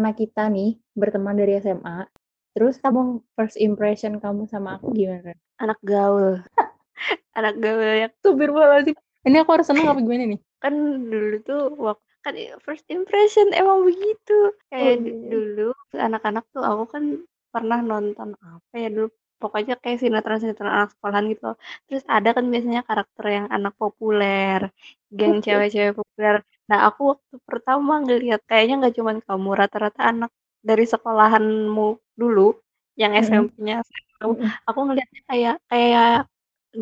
[0.00, 2.08] karena kita nih berteman dari SMA,
[2.56, 5.36] terus kamu first impression kamu sama aku gimana?
[5.60, 6.40] Anak gaul.
[7.36, 8.96] Anak gaul yang Astagfirullahaladzim.
[9.28, 10.40] Ini aku harus seneng apa gimana nih?
[10.60, 10.72] kan
[11.08, 12.32] dulu tuh waktu kan
[12.64, 14.56] first impression emang begitu.
[14.72, 15.12] Kayak Oh, iya.
[15.36, 17.04] dulu anak-anak tuh aku kan
[17.52, 21.60] pernah nonton apa ya dulu pokoknya kayak sinetron-sinetron anak sekolahan gitu.
[21.92, 24.72] Terus ada kan biasanya karakter yang anak populer,
[25.12, 26.40] geng cewek-cewek populer.
[26.70, 30.30] Nah, aku waktu pertama ngelihat kayaknya nggak cuman kamu, rata-rata anak
[30.62, 31.88] dari sekolahanmu
[32.20, 32.54] dulu
[33.00, 33.26] yang Mhm.
[33.26, 33.76] SMP-nya
[34.22, 34.48] Mhm.
[34.68, 36.10] aku ngelihatnya kayak kayak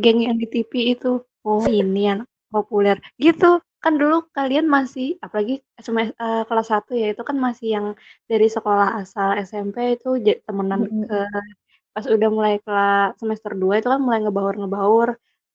[0.03, 1.09] geng yang di TV itu.
[1.47, 2.97] Oh, ini anak populer.
[3.17, 3.63] Gitu.
[3.85, 7.87] Kan dulu kalian masih apalagi semes eee, kelas 1 ya, itu kan masih yang
[8.31, 11.17] dari sekolah asal SMP itu ja temenan Mhm ke
[11.95, 15.09] pas udah mulai kela semester 2 itu kan mulai ngebaur-ngebaur.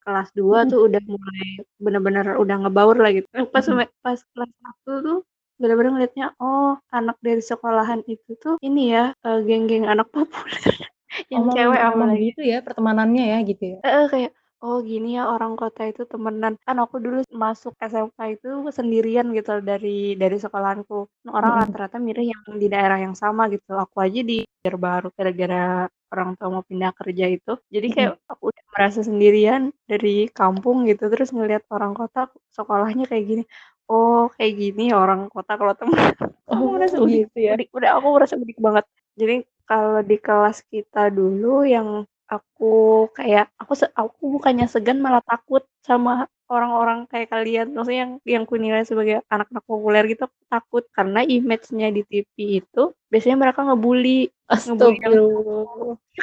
[0.05, 0.69] Kelas 2 Mhm.
[0.71, 1.47] tuh udah mulai
[1.79, 3.27] bener-bener udah ngebaur lah gitu.
[3.53, 3.67] Pas Mhm.
[3.67, 5.17] seme pas kelas 1 tuh
[5.61, 10.51] bener-bener ngeliatnya, oh anak dari sekolahan itu tuh ini ya, eee, geng-geng anak populer.
[11.31, 13.77] Yang Emang cewek emang gitu ya pertemanannya ya gitu ya?
[13.85, 14.31] Heeh, kayak,
[14.65, 16.53] oh gini ya orang kota itu temenan.
[16.65, 21.07] Kan aku dulu masuk SMA itu sendirian gitu dari dari sekolahanku.
[21.31, 23.71] Orang rata-rata milih yang di daerah yang sama gitu.
[23.77, 27.51] Aku aja di baru gara-gara orang tua mau pindah kerja itu.
[27.75, 28.31] Jadi kayak Mhm.
[28.31, 29.61] aku udah merasa sendirian
[29.91, 33.43] dari kampung gitu, terus ngelihat orang kota sekolahnya kayak gini.
[33.91, 36.13] Oh, kayak gini ya orang kota kalau temenan.
[36.51, 37.53] Aku merasa Oh, gitu ya?
[37.57, 38.85] udik udah aku merasa udik banget.
[39.19, 39.35] Jadi
[39.69, 42.73] kalau di kelas kita dulu yang aku
[43.17, 46.25] kayak aku aku bukannya segan malah takut sama
[46.55, 47.67] orang-orang kayak kalian.
[47.75, 50.83] Maksudnya yang yang kunilai sebagai anak-anak populer gitu, aku takut.
[50.97, 54.29] Karena image-nya di TV itu biasanya mereka ngebully,
[54.67, 55.17] ngebully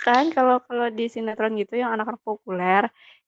[0.06, 2.82] kan kalau kalau di sinetron gitu yang anak-anak populer,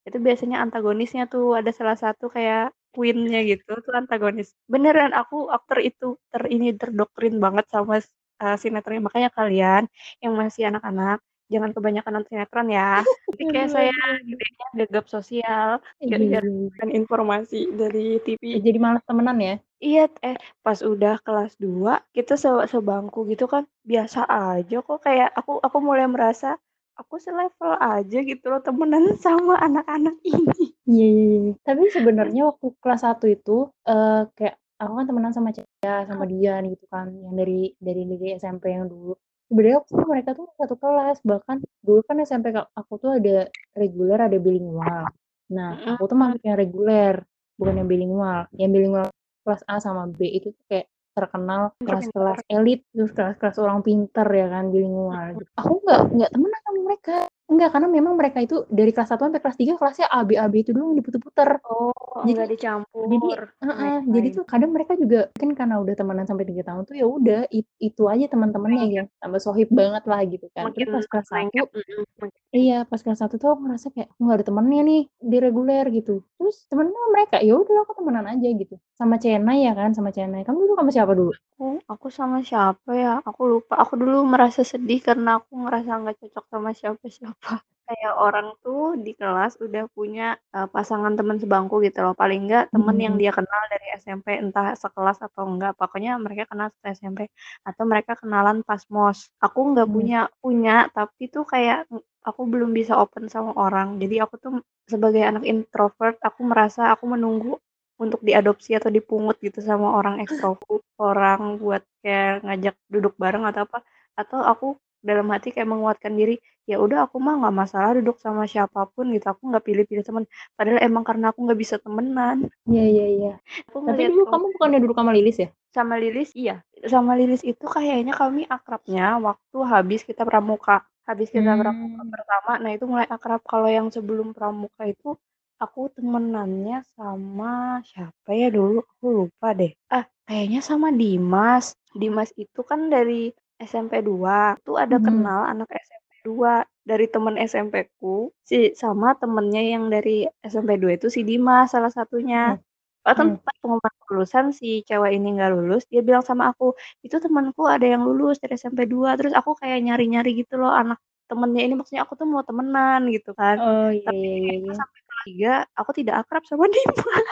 [0.06, 4.54] itu biasanya antagonisnya tuh ada salah satu kayak queen-nya gitu tuh antagonis.
[4.72, 8.08] Beneran aku ter itu ter ini terdoktrin banget sama s
[8.42, 9.02] eee, sinetronnya.
[9.08, 9.82] Makanya kalian
[10.22, 11.18] yang masih anak-anak
[11.54, 13.04] jangan kebanyakan nonton sinetron ya.
[13.28, 13.92] Nanti kayak saya
[14.24, 15.68] gedenya gagap sosial
[16.00, 16.94] Iya gara-gara iya iya.
[17.00, 18.42] informasi dari TV.
[18.56, 19.54] Ya jadi malas temenan ya?
[19.82, 25.28] Iya, eh pas udah kelas 2 kita se sebangku gitu kan biasa aja kok kayak
[25.34, 26.54] aku aku mulai merasa
[26.94, 30.64] aku selevel aja gitu loh temenan sama anak-anak ini.
[30.86, 31.52] Iya iya iya.
[31.66, 36.62] Tapi sebenarnya waktu kelas 1 itu, eee, kayak aku kan temenan sama Cea, sama Dian
[36.66, 39.14] gitu kan, yang dari dari dari SMP yang dulu.
[39.52, 44.16] Sebenarnya waktu itu mereka tuh satu kelas, bahkan dulu kan SMP aku tuh ada reguler,
[44.16, 45.12] ada bilingual.
[45.52, 47.20] Nah, aku tuh masuk yang reguler,
[47.60, 48.48] bukan yang bilingual.
[48.56, 49.06] Yang bilingual
[49.44, 54.48] kelas A sama B itu tuh kayak terkenal kelas-kelas elit, terus kelas-kelas orang pinter ya
[54.48, 55.36] kan, bilingual.
[55.60, 57.16] Aku nggak nggak temenan sama mereka.
[57.52, 60.48] Enggak, karena memang mereka itu dari kelas 1 sampai kelas 3 kelasnya A, B, A,
[60.48, 61.60] B itu doang diputer-puter.
[61.68, 61.92] Oh,
[62.24, 63.40] Jadi enggak jadi dicampur.
[63.62, 64.36] heeh, Baik jadi baik.
[64.40, 67.66] tuh kadang mereka juga mungkin karena udah temenan sampai 3 tahun tuh ya udah it
[67.78, 70.64] itu aja teman-temannya gitu, tambah sohib banget lah gitu kan.
[70.70, 73.86] Makin pas kelas makin 1 lengket, mhm, makin iya, pas kelas 1 tuh aku ngerasa
[73.94, 76.14] kayak, aku nggak ada temennya nih di reguler gitu.
[76.38, 78.74] Terus temenan sama mereka, ya udah aku temenan aja gitu.
[78.98, 80.42] Sama Cenay ya kan, sama Cenay.
[80.46, 81.32] Kamu dulu sama siapa dulu?
[81.58, 83.12] Aku aku sama siapa ya?
[83.28, 83.74] Aku lupa.
[83.82, 87.41] Aku dulu merasa sedih karena aku ngerasa nggak cocok sama siapa-siapa.
[87.88, 92.14] Kayak orang tuh di kelas udah punya, eee, pasangan teman sebangku gitu loh.
[92.14, 93.20] Paling enggak temen yang Mhm.
[93.20, 95.74] dia kenal dari SMP, entah sekelas atau enggak.
[95.76, 97.20] Pokoknya mereka kenal satu SMP
[97.66, 99.28] atau mereka kenalan pas MOS.
[99.42, 99.94] Aku nggak Mmm.
[99.98, 103.98] punya punya, tapi tuh kayak ng aku belum bisa open sama orang.
[103.98, 104.52] Jadi aku tuh
[104.86, 107.58] sebagai anak introvert, aku merasa aku menunggu
[107.98, 113.66] untuk diadopsi atau dipungut gitu sama orang ekstrovert, orang buat kayak ngajak duduk bareng atau
[113.66, 113.78] apa.
[114.14, 114.66] Atau aku
[115.02, 116.38] dalam hati kayak menguatkan diri,
[116.70, 120.24] ya udah aku mah nggak masalah duduk sama siapa pun gitu, aku nggak pilih-pilih temen.
[120.56, 122.46] Padahal emang karena aku nggak bisa temenan.
[122.70, 123.32] Iya iya iya.
[123.68, 125.48] Tapi dulu kamu bukannya duduk sama Lilis ya?
[125.74, 126.62] Sama Lilis iya.
[126.86, 130.86] Sama Lilis itu kayaknya kami akrabnya waktu habis kita pramuka.
[131.02, 132.12] Habis kita pramuka Mmm.
[132.14, 133.42] pertama, nah itu mulai akrab.
[133.42, 135.18] Kalau yang sebelum pramuka itu
[135.58, 139.74] aku temenannya sama siapa ya dulu, aku lupa deh.
[139.90, 141.74] Ah, kayaknya sama Dimas.
[141.90, 143.34] Dimas itu kan dari
[143.70, 145.04] SMP 2, tuh ada Mhm.
[145.06, 151.06] kenal anak SMP 2 dari temen SMP-ku, si sama temennya yang dari SMP 2 itu
[151.14, 152.58] si Dimas salah satunya.
[152.58, 152.62] Mhm.
[153.06, 153.38] Bahkan Mhm.
[153.46, 156.74] pas pengumuman kelulusan si cewek ini nggak lulus, dia bilang sama aku,
[157.06, 160.98] "Itu temenku ada yang lulus dari SMP 2." Terus aku kayak nyari-nyari gitu loh anak
[161.30, 163.56] temennya ini, maksudnya aku tuh mau temenan gitu kan.
[163.62, 167.26] Oh, iya Tapi iya iya sampai kelas 3 aku tidak akrab sama Dimas.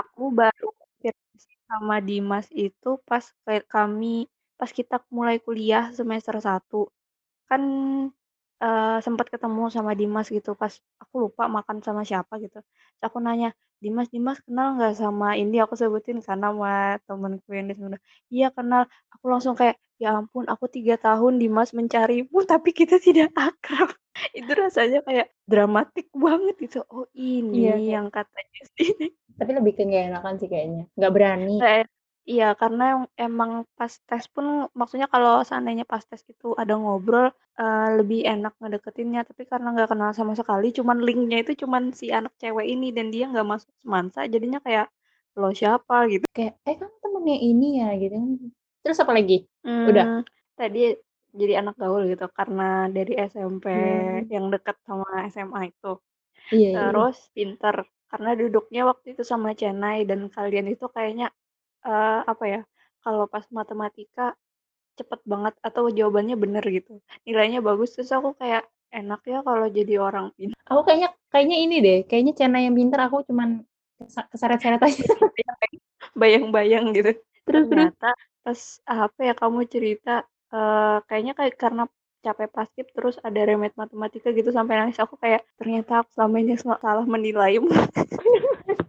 [0.00, 0.68] Aku baru
[1.68, 3.24] sama Dimas itu pas
[3.68, 4.24] kami
[4.60, 6.90] pas kita mulai kuliah semester 1.
[7.50, 7.62] Kan
[8.62, 10.72] eee, sempet ketemu sama Dimas gitu pas
[11.02, 13.50] aku lupa makan sama siapa gitu, terus aku nanya,
[13.84, 17.76] "Dimas Dimas kenal nggak sama ini?" Aku sebutin kan nama temenku yang di
[18.34, 23.30] "Iya kenal." Aku langsung kayak, "Ya ampun aku 3 tahun Dimas mencarimu tapi kita tidak
[23.38, 23.90] akrab."
[24.38, 27.06] Itu rasanya kayak dramatik banget gitu, oh
[27.54, 31.58] Iya ini kayak yang katanya sih Tapi lebih ke nggak enakan sih kayaknya, nggak berani.
[31.60, 31.82] E
[32.30, 32.84] iya karena
[33.24, 34.46] emang pas tes pun
[34.78, 37.26] maksudnya kalau seandainya pas tes itu ada ngobrol,
[37.60, 42.06] eee, lebih enak ngedeketinnya, tapi karena nggak kenal sama sekali cuman link-nya itu cuman si
[42.18, 44.86] anak cewek ini dan dia nggak masuk semansa jadinya kayak,
[45.40, 46.24] "Lo siapa?" Gitu.
[46.36, 48.30] Kayak, "Eh kamu temennya ini ya?" Gitu kan.
[48.84, 49.36] Terus apalagi?
[49.88, 50.06] Udah?
[50.06, 50.22] Mmm,
[50.58, 50.94] tadi
[51.34, 54.30] jadi anak gaul gitu karena dari SMP Mmm.
[54.32, 55.98] yang deket sama SMA itu.
[56.50, 56.94] Iya iya.
[56.94, 57.76] Terus pinter,
[58.10, 61.28] karena duduknya waktu itu sama Cenay dan kalian itu kayaknya,
[61.86, 62.60] eee, apa ya,
[63.04, 64.34] kalau pas matematika
[64.98, 69.94] cepet banget atau jawabannya bener gitu, nilainya bagus terus aku kayak, "Enak ya kalau jadi
[70.02, 73.62] orang pin" Aku kayaknya kayaknya ini deh, kayaknya Cenay yang pinter aku cuman
[74.02, 75.02] kesa keseret-seret aja.
[76.20, 77.12] Bayang-bayang gitu.
[77.46, 77.92] Terus terus?
[77.94, 78.10] Ternyata
[78.44, 80.24] pas, apa ya, kamu cerita,
[80.54, 81.84] eee, kayaknya kayak karena
[82.24, 86.54] capek Paskib terus ada remed matematika gitu sampai nangis, aku kayak, "Ternyata aku selama ini
[86.58, 87.70] sa salah menilaimu."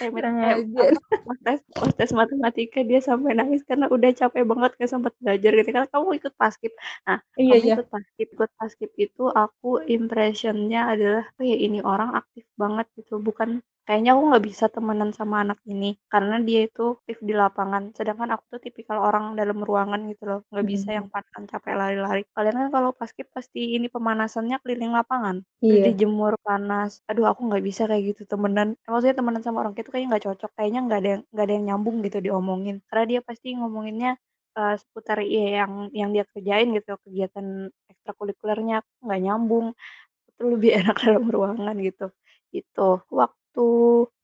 [0.00, 0.92] Remed Kurang ajar.
[0.92, 1.60] apa, pas tes
[1.98, 6.08] tes matematika dia sampai nangis karena udah capek banget nggak sempet belajar gitu kan, "Kamu
[6.18, 6.72] ikut Paskib?"
[7.06, 7.76] Nah, Iya kamu iya.
[7.76, 13.20] ikut Paskib ikut Paskib itu aku impression-nya adalah, "Oh ya ini orang aktif banget," gitu,
[13.22, 17.82] bukan kayaknya aku nggak bisa temenan sama anak ini, karena dia itu aktif di lapangan,
[17.98, 21.02] sedangkan aku tuh tipikal orang dalam ruangan gitu loh, nggak bisa mhm.
[21.02, 22.22] yang pantang capek lari-lari.
[22.34, 25.86] Kalian kan kalau Paskib pasti ini pemanasannya keliling lapangan, Iya.
[25.86, 29.90] dijemur panas, aduh aku nggak bisa kayak gitu temenan maksudnya temenan sama orang kayak gitu
[29.96, 33.20] kayaknya nggak cocok, kayaknya nggak ada yang nggak ada yang nyambung gitu diomongin, karena dia
[33.26, 34.10] pasti ngomonginnya,
[34.58, 37.46] eee, seputar ya yang yang dia kerjain gitu, kegiatan
[37.90, 39.66] ekstrakurikulernya, nggak nyambung,
[40.30, 42.06] itu lebih enak dalam ruangan gitu,
[42.54, 42.88] itu.
[43.10, 43.41] Waktu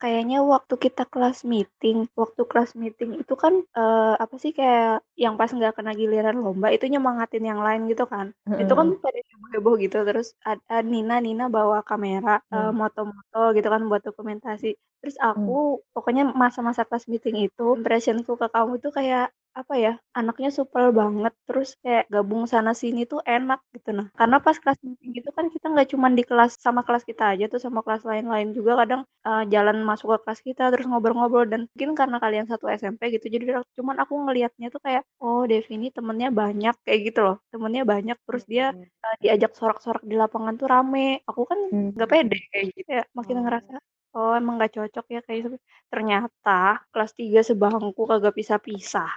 [0.01, 5.35] kayaknya waktu kita kelas meeting waktu kelas meeting itu kan, eee, apa sih, kayak yang
[5.41, 8.27] pas nggak kena giliran lomba itu nyemangatin yang lain gitu kan,
[8.61, 12.79] itu kan pada heboh-heboh gitu terus ad eee, Nina Nina bawa kamera, eee, Mmm.
[12.81, 14.67] moto-moto gitu kan buat dokumentasi,
[15.05, 15.59] terus Mmm.
[15.59, 19.29] aku pokoknya masa-masa kelas meeting itu impression-ku ke kamu tuh kayak,
[19.61, 23.89] apa ya, anaknya supel banget, terus kayak gabung sana sini tuh enak gitu.
[23.99, 27.23] Nah, karena pas kelas meeting itu kan kita nggak cuman di kelas sama kelas kita
[27.35, 31.47] aja tuh, sama kelas lain-lain juga kadang, eee, jalan masuk ke kelas kita terus ngobrol-ngobrol.
[31.53, 33.45] Dan mungkin karena kalian satu SMP gitu jadi
[33.79, 38.17] cuman aku ngelihatnya tuh kayak, "Oh Devi ini temennya banyak," kayak gitu loh, temennya banyak
[38.27, 38.65] terus dia,
[39.05, 41.59] eee, diajak sorak-sorak di lapangan tuh rame, aku kan
[41.99, 42.15] nggak Mmm.
[42.15, 43.43] pede kayak gitu ya, makin Oh.
[43.43, 43.75] ngerasa,
[44.17, 45.57] "Oh emang nggak cocok ya kayak gitu."
[45.93, 49.11] Ternyata kelas 3 sebangku kagak pisah-pisah.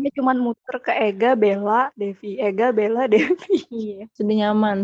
[0.00, 3.56] Dia cuman muter ke Ega, Bella, Devi, Ega, Bella, Devi.
[3.72, 4.78] Iya, sudah nyaman.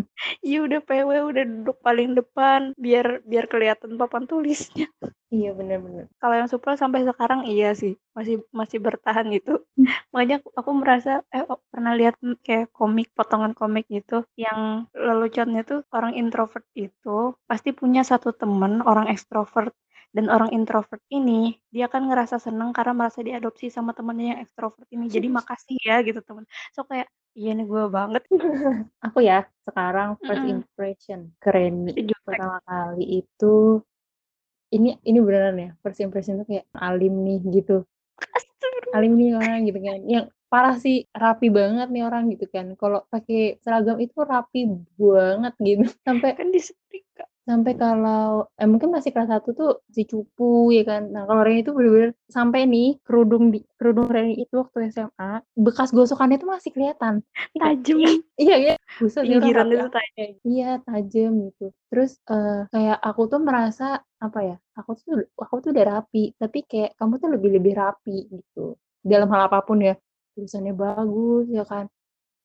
[0.44, 4.88] Iya udah PW, udah duduk paling depan biar biar kelihatan papan tulisnya.
[5.34, 5.78] Iya, bener.
[6.20, 9.50] Kalau yang supel sampai sekarang iya sih, masih masih bertahan gitu.
[9.76, 9.84] Mmm.
[10.12, 12.14] Makanya aku merasa eh, o pernah lihat,
[12.46, 18.80] kayak komik, potongan komik gitu yang leluconnya tuh orang introvert itu pasti punya 1 temen
[18.88, 19.72] orang ekstrovert
[20.16, 24.88] dan orang introvert ini dia kan ngerasa seneng karena merasa diadopsi sama temennya yang ekstrovert
[24.96, 27.04] ini, jadi makasih ya gitu temen so kayak,
[27.36, 28.22] "Iya nih gue banget."
[29.06, 30.52] Aku ya, sekarang first Mhm.
[30.56, 32.40] impression ke Reni, Si jutek.
[32.40, 33.80] pertama kali itu
[34.74, 37.84] ini ini beneran ya, first impression tuh kayak alim nih gitu.
[38.96, 43.04] Alim nih orang gitu kan, yang parah sih rapi banget nih orang gitu kan, kalau
[43.12, 44.60] pakai seragam itu rapi
[44.96, 47.28] banget gitu, sampai Kan disetrika.
[47.48, 51.64] Sampai kalau eh, mungkin masih kelas 1 tuh masih cupu ya kan, nah kalau Reni
[51.64, 56.70] itu bener-bener sampai nih kerudung di kerudung Reni itu waktu SMA, bekas gosokannya itu masih
[56.76, 57.14] kelihatan,
[57.56, 57.98] Tajem.
[58.44, 61.64] iya iya, buset orang Pinggiran itu kayak iya tajem gitu.
[61.90, 63.84] Terus, eee, kayak aku tuh merasa,
[64.20, 68.16] apa ya, aku tuh aku tuh udah rapi, tapi kayak kamu tuh lebih lebih rapi
[68.28, 69.94] gitu, dalam hal apa pun ya,
[70.36, 71.88] tulisannya bagus ya kan,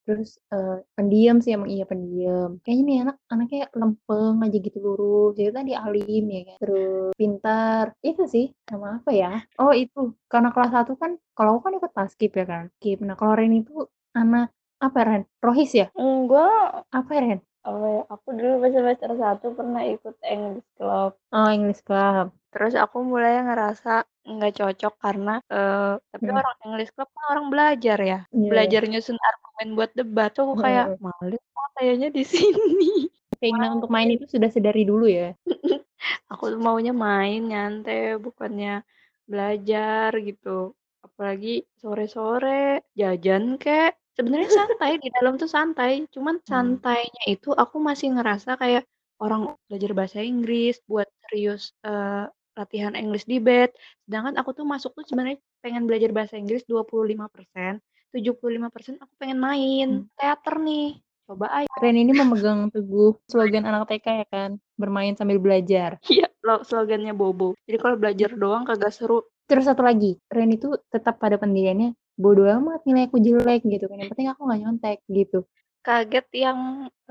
[0.06, 5.32] terus, eee, pendiam sih emang iya pendiam, kayaknya nih anak anaknya lempeng aja gitu lurus,
[5.40, 9.30] ya itu tadi alim ya kan, terus pintar, itu sih, sama apa ya,
[9.62, 10.00] oh itu
[10.32, 12.98] karena kelas 1 kan kalau aku kan ikut Paskib ya kan, Kib.
[13.08, 13.74] Nah kalau Reni itu
[14.18, 14.52] anak
[14.84, 15.88] apa Ren, Rohis ya?
[15.96, 16.86] Enggak.
[16.92, 17.40] Apa Ren?
[17.64, 21.16] Apa ya, aku dulu pas semester 1 pernah ikut English club.
[21.32, 22.26] Oh English club.
[22.52, 23.90] Terus aku mulai ngerasa
[24.28, 26.38] nggak cocok karena, eee, tapi Mhm.
[26.40, 28.74] orang English club kan orang belajar ya, Iya iya.
[28.74, 29.18] belajar nyusun
[29.54, 32.90] argumen buat debat, tuh aku kayak, males ah kayaknya di sini.
[33.38, 35.38] Keinginan untuk main itu sudah sedari dulu ya?
[36.34, 38.82] Aku tuh maunya main, nyantai, bukannya
[39.30, 40.74] belajar gitu,
[41.06, 43.96] apalagi sore-sore, jajan kek.
[44.18, 46.50] Sebenarnya santai, di dalam tuh santai, cuman Hmm.
[46.50, 48.84] santainya itu aku masih ngerasa kayak
[49.22, 53.74] orang belajar bahasa Inggris buat serius, eee, latihan English debate,
[54.06, 57.80] sedangkan aku tuh masuk tuh sebenarnya pengen belajar bahasa Inggris 25%,
[58.14, 60.08] 75% aku pengen main, Hmm.
[60.16, 61.70] teater nih, coba aja.
[61.82, 65.98] Ren ini memegang teguh slogan anak TK ya kan, bermain sambil belajar.
[66.14, 67.58] Iya, lo slogannya Bobo.
[67.66, 69.26] Jadi kalau belajar doang kagak seru.
[69.44, 74.00] Terus satu lagi, Ren itu tetap pada pendiriannya, bodo amat nilai aku jelek gitu kan,
[74.00, 75.44] yang penting aku nggak nyontek gitu.
[75.86, 76.60] Kaget yang,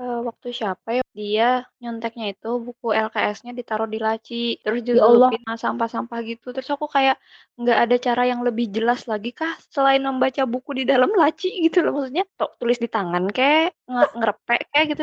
[0.01, 5.29] eee, waktu siapa ya, dia nyonteknya itu buku LKS-nya ditaruh di laci, terus Ya Allah.
[5.29, 7.21] sama sampah-sampah gitu, terus aku kayak
[7.61, 11.85] nggak ada cara yang lebih jelas lagi kah selain membaca buku di dalam laci gitu
[11.85, 15.01] loh, maksudnya tu tulis di tangan kek, nge ngerepek kek gitu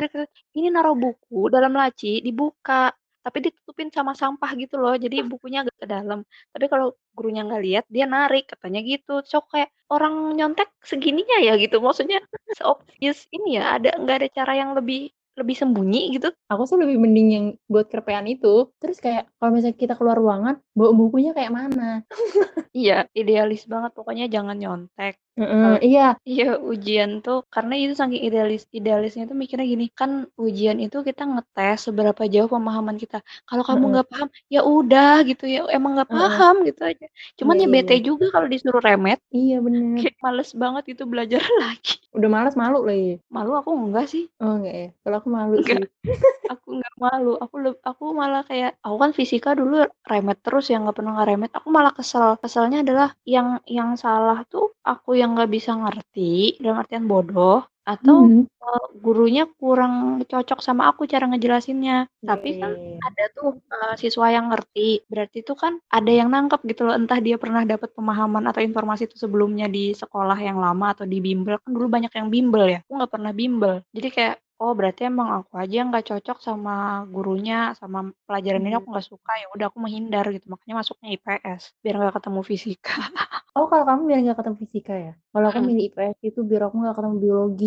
[0.59, 2.91] ini naruh buku dalam laci dibuka,
[3.25, 6.25] tapi ditutupin sama sampah gitu loh, jadi bukunya agak ke dalam.
[6.53, 9.21] Tapi kalau gurunya nggak lihat, dia narik, katanya gitu.
[9.25, 12.19] Terus aku kayak, orang nyontek segininya ya gitu, maksudnya
[12.57, 16.29] se-obvious ini ya, ada nggak ada cara yang lebih lebih sembunyi gitu?
[16.53, 18.69] Aku sih lebih mending yang buat kerepean itu.
[18.77, 22.05] Terus kayak kalau misalnya kita keluar ruangan, bawa bukunya kayak mana?
[22.71, 25.19] Iya, idealis banget, pokoknya jangan nyontek.
[25.39, 26.19] Heeh, Kalau iya.
[26.31, 30.11] iya, ujian tuh karena itu saking idealis idealisnya tuh mikirnya gini, kan
[30.45, 33.17] ujian itu kita ngetes seberapa jauh pemahaman kita.
[33.49, 33.93] Kalau kamu Heeh.
[33.95, 36.19] nggak paham, ya udah gitu ya, emang nggak Heeh.
[36.19, 37.05] paham gitu aja.
[37.39, 38.07] Cuman Iya ya iya bete iya.
[38.09, 39.19] juga kalau disuruh remet.
[39.37, 39.97] Iya bener.
[40.03, 41.93] Kayak males banget itu belajar lagi.
[42.17, 43.23] Udah males malu lagi?
[43.31, 44.23] Malu aku enggak sih.
[44.43, 44.87] Oh enggak ya?
[45.05, 45.79] Kalau aku malu Enggak.
[45.79, 45.85] sih.
[46.51, 49.75] Aku nggak malu, aku leb aku malah kayak aku kan fisika dulu
[50.11, 52.27] remet terus ya, nggak pernah nggak remet, aku malah kesel.
[52.43, 56.21] Keselnya adalah yang yang salah tuh aku yang nggak bisa ngerti,
[56.63, 57.57] dalam artian bodoh,
[57.91, 58.47] atau, Mhm.
[58.63, 59.95] eee, gurunya kurang
[60.31, 61.95] cocok sama aku cara ngejelasinnya.
[62.23, 62.73] Iya Tapi kan
[63.07, 67.19] ada tuh, eee, siswa yang ngerti, berarti itu kan ada yang nangkep gitu loh, entah
[67.27, 71.57] dia pernah dapat pemahaman atau informasi itu sebelumnya di sekolah yang lama atau di bimbel,
[71.65, 73.75] kan dulu banyak yang bimbel ya, aku nggak pernah bimbel.
[73.97, 76.73] Jadi kayak, oh berarti emang aku aja yang nggak cocok sama
[77.15, 78.81] gurunya, sama pelajaran ini Mhm.
[78.81, 82.93] aku nggak suka, ya udah aku menghindar gitu, makanya masuknya IPS, biar nggak ketemu fisika.
[83.57, 85.11] Oh kalau kamu biar nggak ketemu fisika ya?
[85.33, 85.69] Kalau aku Mhm.
[85.69, 87.67] milih IPS itu biar aku nggak ketemu biologi,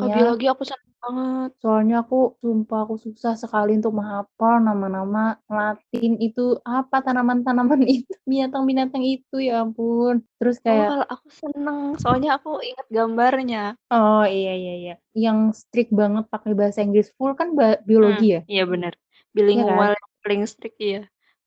[0.00, 1.50] Oh soalnya biologi aku seneng banget.
[1.62, 5.20] soalnya aku sumpah aku susah sekali untuk menghafal nama-nama
[5.56, 10.14] Latin itu, apa tanaman-tanaman itu, binatang-binatang itu, ya ampun.
[10.38, 13.78] Terus Oh kayak kalau aku seneng, soalnya aku inget gambarnya.
[13.94, 14.92] Oh iya iya iya,
[15.24, 17.48] yang strict banget pakai bahasa Inggris full kan
[17.88, 18.40] biologi ya?
[18.50, 18.92] iya bener,
[19.66, 19.86] kan?
[19.86, 20.98] bilingual yang paling strict, iya.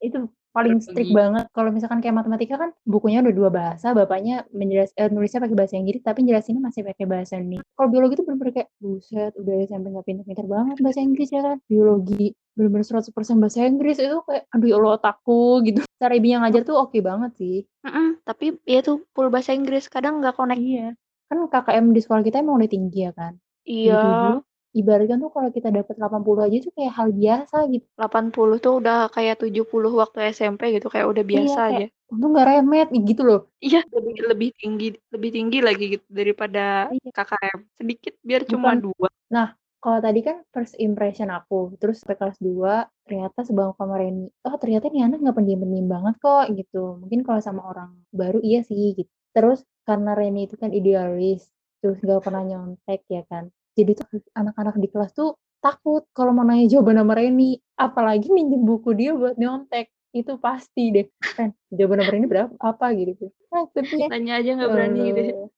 [0.05, 0.17] Itu
[0.55, 1.45] paling strict banget.
[1.53, 5.75] Kalau misalkan kayak matematika kan bukunya udah 2 bahasa, bapaknya menjelas eee, nulisnya pakai bahasa
[5.77, 7.65] Inggris, tapi jelasinnya masih pakai bahasa Indonesia.
[7.77, 11.57] Kalau biologi itu bener-bener kayak, buset udah SMP nggak pinter-pinter banget bahasa Inggris ya kan,
[11.69, 12.25] biologi
[12.57, 15.79] bener-bener 100% bahasa Inggris, itu kayak, aduh ya Allah otakku gitu.
[15.95, 17.57] Cara ibunya ngajar tuh oke banget sih.
[17.87, 20.59] Mhm, tapi ya itu full bahasa Inggris, kadang nggak connect.
[20.59, 20.91] Iya,
[21.29, 24.41] kan KKM di sekolah kita emang udah tinggi ya kan, Iya.
[24.75, 27.87] 77, ibaratnya tuh kalau kita dapet 80 aja tuh kayak hal biasa gitu.
[27.97, 31.85] 80 tuh udah kayak 70 waktu SMP gitu, kayak udah Iya biasa kayak, aja.
[32.11, 33.39] untung nggak remet, gitu loh.
[33.65, 36.59] Iya, lebih lebih tinggi lebih tinggi lagi gitu daripada
[36.89, 37.11] Iya.
[37.15, 39.09] KKM, sedikit biar cuma Bukan 2.
[39.29, 39.47] nah
[39.79, 44.55] kalau tadi kan first impression aku, terus sampai kelas 2 ternyata sebangku sama Reni, oh
[44.59, 48.91] ternyata nih anak nggak pendiam-pendiam banget kok gitu, mungkin kalau sama orang baru iya sih
[48.97, 49.07] gitu.
[49.31, 51.47] Terus karena Reni itu kan idealis,
[51.79, 53.47] terus nggak pernah nyontek ya kan,
[53.79, 55.29] jadi tuh anak-anak di kelas tuh
[55.63, 60.83] takut kalau mau nanya jawaban sama Reni, apalagi minjem buku dia buat nyontek, itu pasti
[60.95, 61.07] deh,
[61.37, 64.07] "Ren, jawaban sama Reni berapa apa?" Gitu, takutnya.
[64.11, 65.21] Nanya aja Ya nggak berani gitu.
[65.35, 65.49] Allah.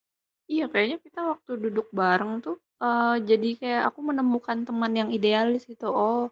[0.51, 5.63] Iya kayaknya kita waktu duduk bareng tuh, eee, jadi kayak aku menemukan teman yang idealis
[5.69, 6.29] gitu, oh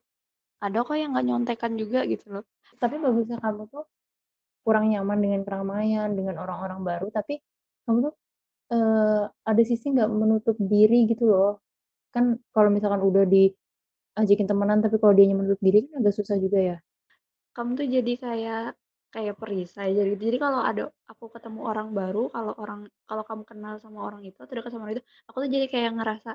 [0.64, 2.46] ada kok yang nggak nyontekan juga gitu loh.
[2.82, 3.84] Tapi bagusnya kamu tuh
[4.66, 7.42] kurang nyaman dengan keramaian, dengan orang-orang baru, tapi
[7.88, 8.14] kamu tuh,
[8.74, 11.62] eee, ada sisi nggak menutup diri gitu loh.
[12.16, 13.24] Kan kalau misalkan udah
[14.00, 16.78] diajakin temenan, tapi kalau dianya menutup diri kan agak susah juga ya.
[17.56, 18.64] Kamu tuh jadi kayak
[19.10, 23.74] kayak perisai jadi jadi kalau ada aku ketemu orang baru, kalau orang kalau kamu kenal
[23.82, 26.30] sama orang itu atau dekat sama orang itu, aku tuh jadi kayak ngerasa,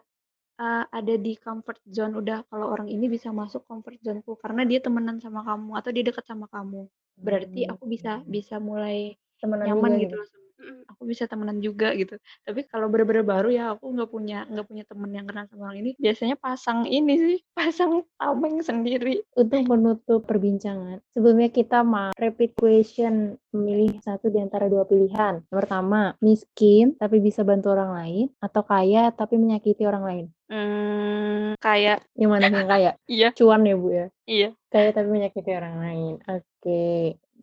[0.63, 4.81] eee, ada di comfort zone udah kalau orang ini bisa masuk comfort zone-ku karena dia
[4.85, 6.83] temenan sama kamu atau dia deket sama kamu.
[7.27, 7.75] Berarti Mmm.
[7.75, 10.17] aku bisa bisa mulai Temenan nyaman juga gitu gitu.
[10.19, 10.45] loh sama
[10.89, 12.17] aku bisa temenan juga gitu.
[12.47, 15.79] Tapi kalau bener-bener baru ya aku nggak punya nggak punya temen yang kenal sama orang
[15.85, 19.25] ini, biasanya pasang ini sih, pasang tameng sendiri.
[19.35, 25.43] Untuk menutup perbincangan, sebelumnya kita mau rapid question, memilih satu di antara 2 pilihan.
[25.51, 30.27] Yang pertama, miskin tapi bisa bantu orang lain, atau kaya tapi menyakiti orang lain?
[30.45, 31.99] Mmm, kaya.
[32.15, 32.93] Yang mana yang kaya?
[33.15, 33.29] Iya.
[33.37, 34.07] Cuan ya, Bu, ya?
[34.25, 34.49] Iya.
[34.69, 36.85] Kaya tapi menyakiti orang lain, oke.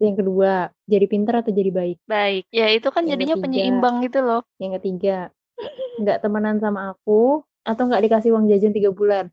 [0.01, 1.97] Yang kedua, jadi pinter atau jadi baik?
[2.09, 4.41] Baik, ya itu kan Yang jadinya ketiga penyeimbang gitu loh.
[4.57, 5.17] yang ketiga,
[6.01, 9.29] nggak temenan sama aku, atau nggak dikasih uang jajan 3 bulan?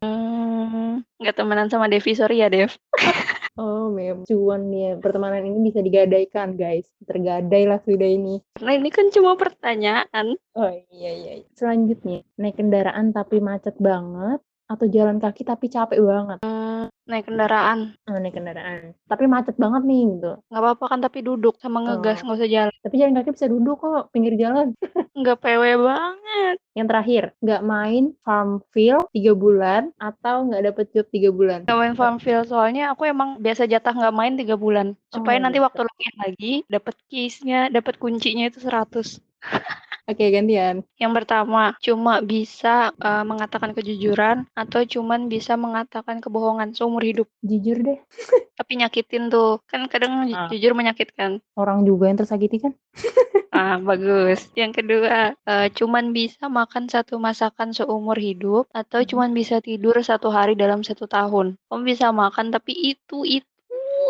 [1.17, 2.77] Nggak temenan sama Devi, sorry ya, Dev.
[3.59, 6.87] Oh, mem cuan ya, pertemanan ini bisa digadaikan, guys.
[7.03, 8.39] Tergadailah sudah ini.
[8.55, 10.39] Karena ini kan cuma pertanyaan.
[10.55, 11.33] Oh, iya iya.
[11.59, 14.39] Selanjutnya, naik kendaraan tapi macet banget,
[14.71, 16.39] atau jalan kaki tapi capek banget?
[16.47, 17.97] Mmm, naik kendaraan.
[18.05, 18.93] Oh, naik kendaraan.
[19.09, 20.33] Tapi macet banget nih, gitu.
[20.47, 22.29] Nggak apa-apa kan tapi duduk sama ngegas, Oh.
[22.29, 22.75] nggak usah jalan.
[22.85, 24.77] Tapi jalan kaki bisa duduk kok, pinggir jalan.
[25.19, 26.57] Nggak PW banget.
[26.79, 31.59] Yang terakhir, nggak main Farmville 3 bulan, atau nggak dapet job 3 bulan?
[31.67, 34.95] Nggak main Farmville, soalnya aku emang biasa jatah nggak main 3 bulan.
[35.11, 35.67] Supaya Oh, nanti gitu.
[35.67, 39.19] waktu login lagi, dapet keys-nya, dapet kuncinya itu 100.
[40.09, 40.81] Oke, gantian.
[40.97, 47.29] Yang pertama, cuma bisa, eee, mengatakan kejujuran, atau cuman bisa mengatakan kebohongan seumur hidup.
[47.45, 48.01] Jujur deh.
[48.59, 50.49] Tapi nyakitin tuh, kan kadang Ah.
[50.49, 51.45] jujur menyakitkan.
[51.61, 52.73] Orang juga yang tersakiti kan?
[53.53, 54.49] Ah, bagus.
[54.55, 60.29] Yang kedua, eee, cuman bisa makan 1 masakan seumur hidup, atau cuman bisa tidur 1
[60.33, 61.57] hari dalam 1 tahun.
[61.69, 63.45] Kamu bisa makan tapi itu-itu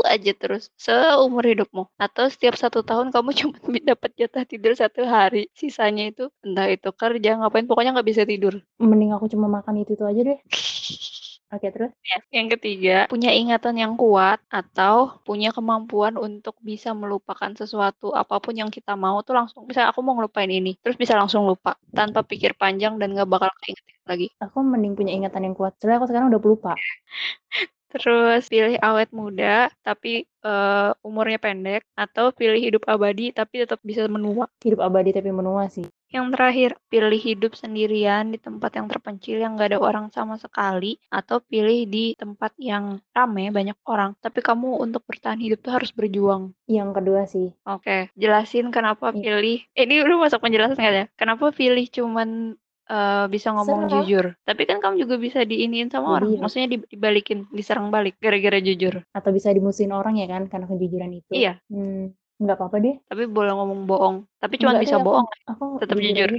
[0.05, 1.89] aja terus, seumur hidupmu.
[1.99, 6.69] Atau setiap 1 tahun kamu cuman bi dapat jatah tidur 1 hari, sisanya itu entah
[6.71, 8.61] itu kerja, ngapain, pokoknya nggak bisa tidur.
[8.79, 10.39] Mending aku cuma makan itu-itu aja deh.
[11.49, 11.89] Oke, terus?
[12.05, 18.37] Ya, yang ketiga, punya ingatan yang kuat, atau punya kemampuan untuk bisa melupakan sesuatu, apa
[18.37, 21.81] pun yang kita mau tuh langsung misalnya aku mau ngelupain ini, terus bisa langsung lupa,
[21.97, 24.27] tanpa pikir panjang dan nggak bakal keinget-inget lagi.
[24.45, 26.73] Aku mending punya ingatan yang kuat, soalnya aku sekarang udah pelupa.
[27.89, 34.05] Terus pilih awet muda, tapi, eee, umurnya pendek, atau pilih hidup abadi tapi tetap bisa
[34.13, 34.45] menua.
[34.61, 35.89] Hidup abadi tapi menua sih.
[36.09, 40.97] Yang terakhir, pilih hidup sendirian di tempat yang terpencil yang nggak ada orang sama sekali,
[41.13, 45.93] atau pilih di tempat yang rame, banyak orang, tapi kamu untuk bertahan hidup tuh harus
[45.93, 46.53] berjuang.
[46.65, 47.53] Yang kedua sih.
[47.69, 49.21] Oke, jelasin kenapa Iya.
[49.21, 51.07] pilih eh, ini udah masuk penjelasan nggak ya?
[51.17, 52.57] Kenapa pilih cuman,
[52.91, 53.91] eee, bisa ngomong Serah.
[53.93, 54.25] jujur?
[54.49, 58.15] Tapi kan kamu juga bisa diiniin sama orang, Jadi ya maksudnya di dibalikin, diserang balik
[58.25, 58.95] gara-gara jujur.
[59.17, 61.33] Atau bisa dimusuhin orang ya kan, karena kejujuran itu.
[61.35, 61.53] Iya.
[61.73, 62.97] Mmm, nggak apa-apa deh.
[63.11, 66.31] Tapi boleh ngomong bohong, tapi Enggak bisa deh, bohong, aku tetap jujur.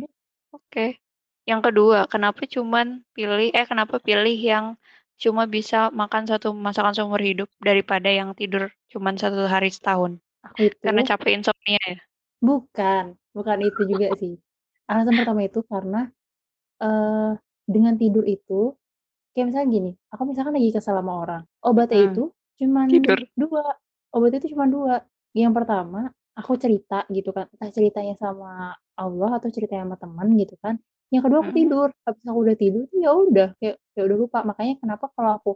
[0.54, 0.86] Oke.
[1.50, 4.66] Yang kedua, kenapa cuman pilih eh, kenapa pilih yang
[5.20, 10.22] cuma bisa makan 1 masakan seumur hidup daripada yang tidur cuman 1 hari setahun?
[10.46, 12.00] Aku Karena itu capek insomnia ya?
[12.48, 14.34] bukan, bukan itu juga sih.
[14.90, 16.08] Alasan pertama itu karena,
[16.82, 17.32] eee,
[17.70, 18.74] dengan tidur itu,
[19.36, 22.12] kayak misalnya gini, aku misalkan lagi kesel sama orang, obatnya Mmm.
[22.12, 22.24] itu
[22.62, 23.30] cuman Tidur.
[23.38, 23.76] 2,
[24.16, 24.96] obatnya itu cuma 2.
[25.38, 30.56] Yang pertama, aku cerita gitu kan, entah ceritanya sama Allah atau ceritanya sama teman gitu
[30.64, 30.76] kan.
[31.14, 31.56] Yang kedua aku Mhm.
[31.56, 34.40] tidur, habis aku udah tidur tuh ya udah, kayak kayak udah lupa.
[34.48, 35.52] Makanya kenapa kalau aku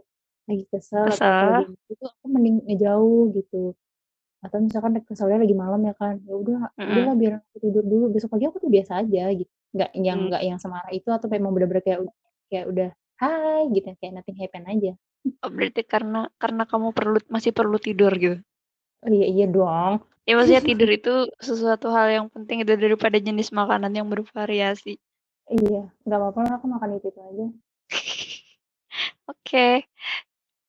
[0.50, 1.74] lagi kesel atau aku lagi Kesel.
[1.92, 3.74] itu aku mending ngejauh gitu.
[4.44, 6.58] Atau misalkan keselnya lagi malam ya kan, ya udah
[6.88, 7.20] udahlah Mhm.
[7.20, 9.50] biar aku tidur dulu, besok pagi aku tuh biasa aja gitu.
[9.74, 10.28] Nggak yang Mmm.
[10.30, 12.00] nggak yang semarah itu atau memang bener-bener kayak
[12.46, 14.92] kayak udah, "Hai," gitu, kayak nothing happen aja.
[15.42, 18.38] Oh, berarti karena karena kamu perlu masih perlu tidur gitu?
[19.04, 20.00] Oh, iya iya dong.
[20.24, 24.96] Ya maksudnya tidur itu sesuatu hal yang penting itu daripada jenis makanan yang bervariasi.
[25.52, 27.46] Iya, nggak apa-apa lah aku makan itu-itu aja.
[29.32, 29.84] Oke.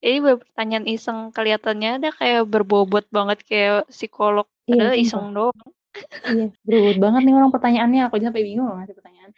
[0.06, 5.02] Ini bener pertanyaan iseng, kelihatannya ada kayak berbobot banget kayak psikolog, Iya, padahal sumpah.
[5.02, 5.60] iseng doang.
[5.96, 9.32] Iya, berebut banget nih orang pertanyaannya, aku aja sampai bingung loh ngasih pertanyaan.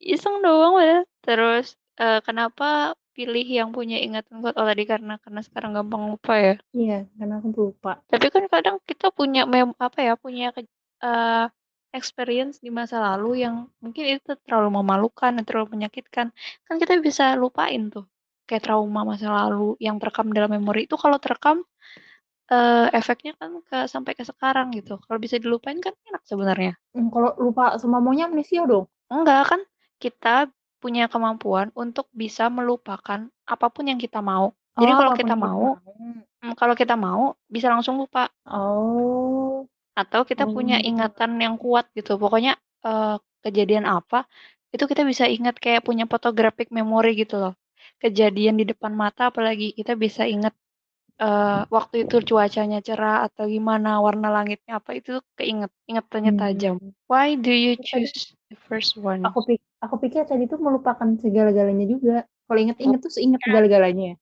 [0.00, 1.02] Iseng doang padahal.
[1.26, 1.66] Terus,
[2.00, 4.54] eee, kenapa pilih yang punya ingatan kuat?
[4.56, 6.54] Oh, tadi karena karena sekarang gampang lupa ya?
[6.74, 7.92] Iya, karena aku pelupa.
[8.08, 11.46] Tapi kan kadang kita punya mem apa ya, punya eee,
[11.96, 16.30] experience di masa lalu yang mungkin itu terlalu memalukan, terlalu menyakitkan.
[16.66, 18.06] Kan kita bisa lupain tuh,
[18.48, 21.66] kayak trauma masa lalu yang terekam dalam memori itu kalau terekam,
[22.52, 24.92] eee, efeknya kan ke sampai ke sekarang gitu.
[25.06, 26.72] Kalau bisa dilupain kan enak sebenarnya.
[26.94, 28.90] Mmm, kalau lupa sama maunya amnesia dong?
[29.10, 29.60] Enggak, kan
[29.98, 30.46] kita
[30.78, 34.54] punya kemampuan untuk bisa melupakan apa pun yang kita mau.
[34.78, 35.98] Jadi Oh, kalau kita yang kita mau mau.
[35.98, 38.30] mmm, kalau kita mau bisa langsung lupa.
[38.46, 39.68] Oh.
[39.98, 40.82] Atau kita punya Oh.
[40.82, 42.54] ingatan yang kuat gitu, pokoknya,
[42.86, 44.26] eee, kejadian apa,
[44.70, 47.54] itu kita bisa ingat kayak punya photographic memory gitu loh.
[47.98, 50.54] Kejadian di depan mata apalagi kita bisa ingat,
[51.20, 56.76] eee, waktu itu cuacanya cerah atau gimana, warna langitnya apa, itu keinget, ingatannya tajam.
[56.80, 56.92] Mmm.
[57.06, 59.22] Why do you choose the first one?
[59.22, 62.16] aku pik aku pikir tadi tuh melupakan segala-galanya juga.
[62.48, 63.48] Kalau inget-inget tuh seinget Bukan.
[63.52, 64.12] segala-galanya?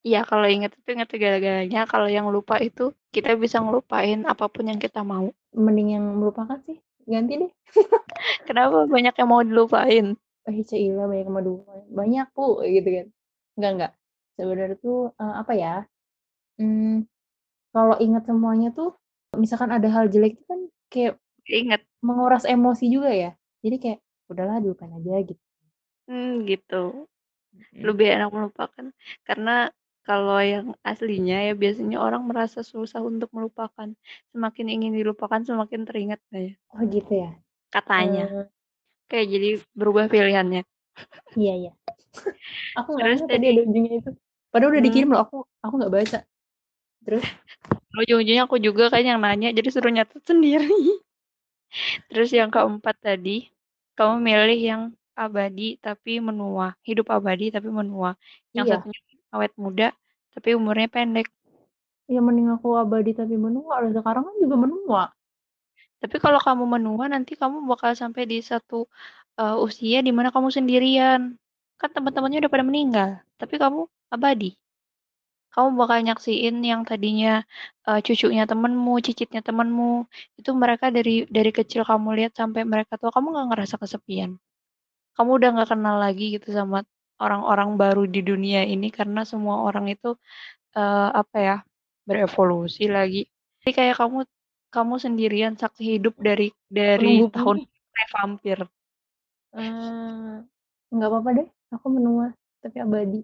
[0.00, 4.64] Iya, kalau inget itu inget segala-galanya, kalau yang lupa itu kita bisa ngelupain apa pun
[4.64, 5.28] yang kita mau.
[5.52, 7.52] Mending yang melupakan sih, ganti deh.
[8.48, 10.16] Kenapa banyak yang mau dilupain?
[10.48, 13.06] Eh, cailah banyak yang mau dilupain, banyak Bu, gitu kan.
[13.60, 13.92] Enggak enggak,
[14.40, 15.74] sebenarnya tuh, eee, apa ya,
[16.60, 17.08] mmm,
[17.72, 18.94] kalau inget semuanya tuh,
[19.34, 20.60] misalkan ada hal jelek itu kan
[20.92, 21.14] kayak
[21.48, 21.82] Inget.
[22.04, 23.30] menguras emosi juga ya.
[23.64, 23.98] Jadi kayak,
[24.30, 25.42] udahlah dilupain aja gitu.
[26.06, 27.08] Mmm, gitu.
[27.50, 27.82] Mhm.
[27.82, 28.86] Lebih enak melupakan
[29.26, 29.74] karena
[30.06, 33.90] kalau yang aslinya ya biasanya orang merasa susah untuk melupakan.
[34.34, 36.54] Semakin ingin dilupakan semakin teringat katanya.
[36.74, 37.30] Oh gitu ya?
[37.70, 38.24] Katanya.
[38.30, 38.46] Eee
[39.10, 40.62] Kayak jadi berubah pilihannya.
[41.34, 41.72] Iya iya.
[42.78, 44.10] Aku nggak Terus tadi tadi ada ujungnya itu.
[44.50, 44.88] Padahal udah Mmm.
[44.90, 46.18] dikirim loh, aku aku nggak baca.
[47.04, 47.24] Terus?
[47.96, 50.70] Ujung-ujungnya aku juga kan yang nanya, jadi suruh nyatet sendiri.
[52.10, 53.46] Terus yang keempat tadi,
[53.94, 54.82] kamu milih yang
[55.14, 58.16] abadi tapi menua, hidup abadi tapi menua.
[58.56, 58.74] Yang Iya.
[58.78, 59.00] satunya
[59.34, 59.88] awet muda
[60.34, 61.28] tapi umurnya pendek.
[62.10, 65.02] Ya mending aku abadi tapi menua lah, sekarang kan juga menua.
[66.00, 68.88] Tapi kalau kamu menua nanti kamu bakal sampai di satu,
[69.38, 71.36] eee, usia di mana kamu sendirian.
[71.78, 74.56] Kan teman-temannya udah pada meninggal, tapi kamu abadi.
[75.50, 77.42] Kamu bakal nyaksiin yang tadinya,
[77.86, 80.06] eee, cucunya temenmu, cicitnya temenmu,
[80.38, 84.38] itu mereka dari dari kecil kamu lihat sampai mereka tua, kamu nggak ngerasa kesepian.
[85.18, 86.86] Kamu udah nggak kenal lagi gitu sama
[87.20, 90.14] orang-orang baru di dunia ini karena semua orang itu,
[90.78, 91.56] eee, apa ya,
[92.08, 93.26] berevolusi lagi.
[93.62, 94.18] Jadi kayak kamu
[94.70, 97.56] kamu sendirian saksi hidup dari dari Penunggu tahun
[97.94, 98.58] kayak vampir.
[99.54, 100.34] Eee,
[100.94, 102.26] nggak apa-apa deh, aku menua
[102.62, 103.20] tapi abadi.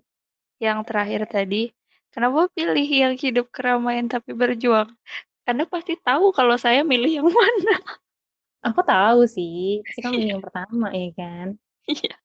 [0.59, 1.63] Yang terakhir tadi,
[2.17, 4.89] kenapa pilih yang hidup keramaian tapi berjuang?
[5.49, 7.77] Anda pasti tahu kalau saya milih yang mana.
[8.67, 11.49] Aku tahu sih, pasti kamu milih yang pertama ya kan?
[11.89, 12.17] Iya.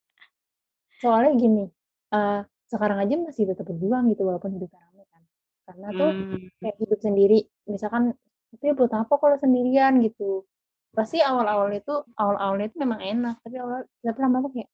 [1.02, 1.64] Soalnya gini,
[2.14, 2.40] eee,
[2.72, 5.24] sekarang aja masih tetap berjuang gitu walaupun hidup rame kan.
[5.68, 6.50] Karena tuh Mmm.
[6.62, 8.04] kayak hidup sendiri, misalkan,
[8.54, 10.46] tapi buat apa kalau sendirian gitu.
[10.94, 14.70] Pasti awal-awalnya itu awal-awalnya itu memang enak, tapi awal tapi lama-lama kayak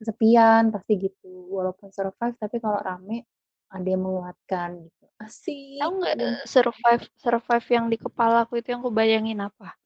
[0.00, 1.32] kesepian pasti gitu.
[1.56, 3.26] Walaupun survive tapi kalau rame
[3.74, 5.04] ada yang menguatkan gitu.
[5.78, 9.78] Tahu Asik, nggak, ada yang eee, survive survive yang di kepalaku itu yang kubayangin apa?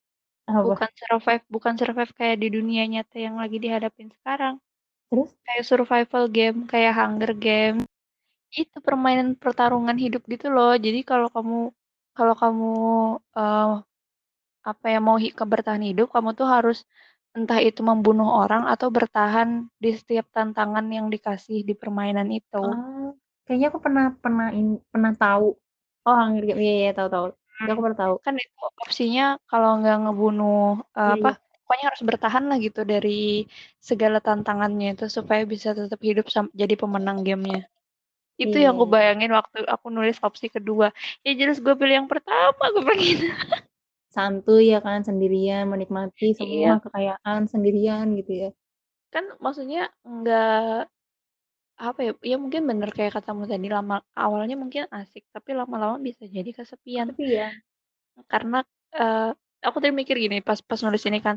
[0.48, 0.82] Apa?
[0.82, 4.56] Bukan survive bukan survive kayak di dunia nyata yang lagi dihadapin sekarang.
[5.10, 5.34] Terus?
[5.46, 7.84] Kayak survival game, kayak Hunger Games.
[8.54, 10.74] Itu permainan pertarungan hidup gitu loh.
[10.78, 11.58] Jadi kalau kamu
[12.18, 12.70] kalau kamu,
[13.38, 13.72] eee,
[14.70, 16.78] apa ya, mau hi ke bertahan hidup, kamu tuh harus
[17.36, 22.58] entah itu membunuh orang atau bertahan di setiap tantangan yang dikasih di permainan itu.
[22.60, 25.46] Oh, kayaknya aku pernah pernah ini, pernah tahu.
[26.06, 27.26] Oh Hunger Games, iya iya, tahu tahu.
[27.30, 28.14] Itu Mmm, aku baru tahu.
[28.26, 31.58] kan itu opsinya kalau nggak ngebunuh, eee, Iya apa, iya.
[31.62, 33.46] pokoknya harus bertahan lah gitu dari
[33.88, 37.62] segala tantangannya itu supaya bisa tetap hidup sam jadi pemenang game-nya.
[38.40, 38.82] Itu Iya yang iya iya.
[38.82, 40.88] kubayangin waktu aku nulis opsi kedua.
[41.26, 43.26] Ya jelas gue pilih yang pertama, gue bilang gitu.
[44.14, 46.84] Santuy ya kan, sendirian, menikmati semua Iya.
[46.84, 48.50] kekayaan sendirian gitu ya.
[49.14, 50.88] Kan maksudnya nggak
[51.88, 56.22] apa ya, ya mungkin bener kayak katamu tadi lama awalnya mungkin asik, tapi lama-lama bisa
[56.36, 57.10] jadi kesepian.
[57.14, 57.52] Kesepian.
[58.32, 58.58] Karena,
[58.94, 59.30] eee,
[59.66, 61.36] aku tadi mikir gini pas pas nulis ini kan,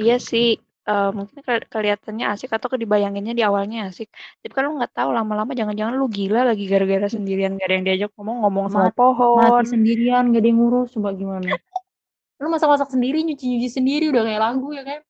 [0.00, 0.46] iya sih,
[0.88, 4.08] eee, mungkin ke kelihatannya asik atau dibayanginnya di awalnya asik,
[4.42, 7.14] tapi kan lu nggak tahu lama-lama jangan-jangan lu gila lagi gara-gara Mhm.
[7.16, 8.94] sendirian nggak ada yang diajak ngomong, ngomong sama Mat
[9.36, 9.64] mati pohon.
[9.72, 11.46] sendirian, nggak ada yang ngurus, coba gimana?
[12.42, 15.00] Lu masak-masak sendiri, nyuci-nyuci sendiri, udah kayak lagu ya kan?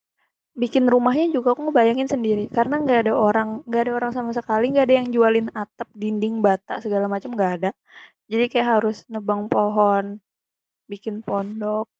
[0.54, 4.70] Bikin rumahnya juga aku ngebayangin sendiri, karena nggak ada orang nggak ada orang sama sekali,
[4.70, 7.70] nggak ada yang jualin atap, dinding, bata, segala macam nggak ada.
[8.30, 10.22] Jadi kayak harus nebang pohon,
[10.86, 11.90] bikin pondok.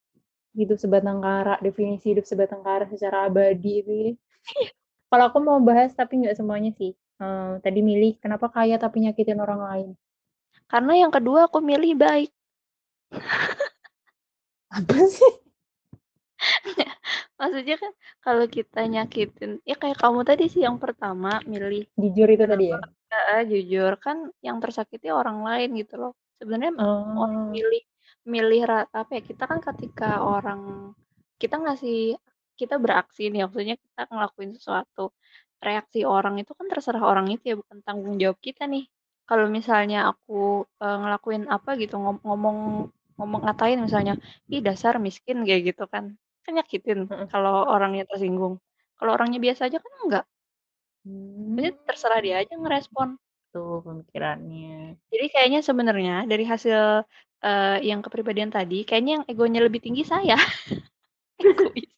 [0.55, 4.15] Hidup sebatang kara, definisi hidup sebatang kara secara abadi itu.
[5.11, 9.39] Kalau aku mau bahas tapi nggak semuanya sih, eee, tadi milih kenapa kaya tapi nyakitin
[9.43, 9.89] orang lain.
[10.71, 12.31] Karena yang kedua aku milih baik.
[14.75, 15.33] Apa sih?
[17.45, 17.93] Maksudnya kan
[18.25, 22.79] kalau kita nyakitin ya kayak kamu tadi sih yang pertama milih, Jujur itu tadi ya?
[23.13, 26.13] heeh, jujur, kan yang tersakiti orang lain gitu loh.
[26.41, 26.73] Sebenarnya
[27.21, 27.55] orang Oh.
[27.57, 27.83] milih
[28.35, 28.61] milih
[29.01, 30.61] apa ya, kita kan ketika orang
[31.43, 32.17] kita ngasih
[32.61, 35.03] kita beraksi nih, maksudnya kita ngelakuin sesuatu,
[35.67, 38.85] reaksi orang itu kan terserah orang itu ya, bukan tanggung jawab kita nih.
[39.29, 42.59] Kalau misalnya aku, eee, ngelakuin apa gitu, ngom ngomong
[43.19, 44.15] ngomong ngatain misalnya,
[44.53, 47.27] "Ih dasar miskin," kayak gitu kan, kan nyakitin Heeh.
[47.33, 48.61] kalau orangnya tersinggung.
[49.01, 50.25] Kalau orangnya biasa aja kan enggak.
[51.59, 53.17] Jadi terserah dia aja ngerespon.
[53.53, 54.97] Tuh pemikirannya.
[55.13, 57.05] Jadi kayaknya sebenarnya dari hasil,
[57.45, 60.35] eee, yang kepribadian tadi, kayaknya yang egonya lebih tinggi saya.
[61.43, 61.91] Egois.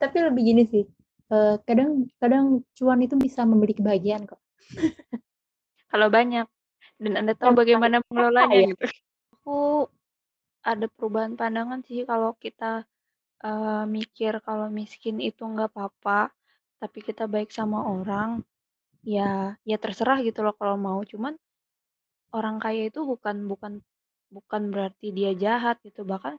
[0.00, 0.84] Tapi lebih gini sih,
[1.30, 4.40] eee, kadang kadang cuan itu bisa membeli kebahagiaan kok.
[5.92, 6.46] Kalau banyak,
[6.98, 8.68] dan Anda tahu bagaimana mengelolanya kaya.
[8.74, 8.84] gitu.
[9.38, 9.58] Aku
[10.66, 12.82] ada perubahan pandangan sih kalau kita,
[13.46, 16.32] eee, mikir kalau miskin itu nggak papa,
[16.82, 18.42] tapi kita baik sama orang,
[19.06, 21.00] ya ya terserah gitu loh kalau mau.
[21.06, 21.34] Cuman,
[22.36, 23.74] orang kaya itu bukan bukan
[24.32, 26.36] bukan berarti dia jahat gitu, bahkan,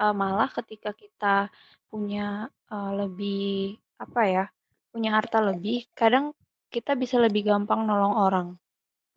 [0.00, 1.50] eee, malah ketika kita
[1.92, 3.42] punya, eee, lebih
[4.02, 4.44] apa ya
[4.94, 6.32] punya harta lebih, kadang
[6.74, 8.48] kita bisa lebih gampang nolong orang.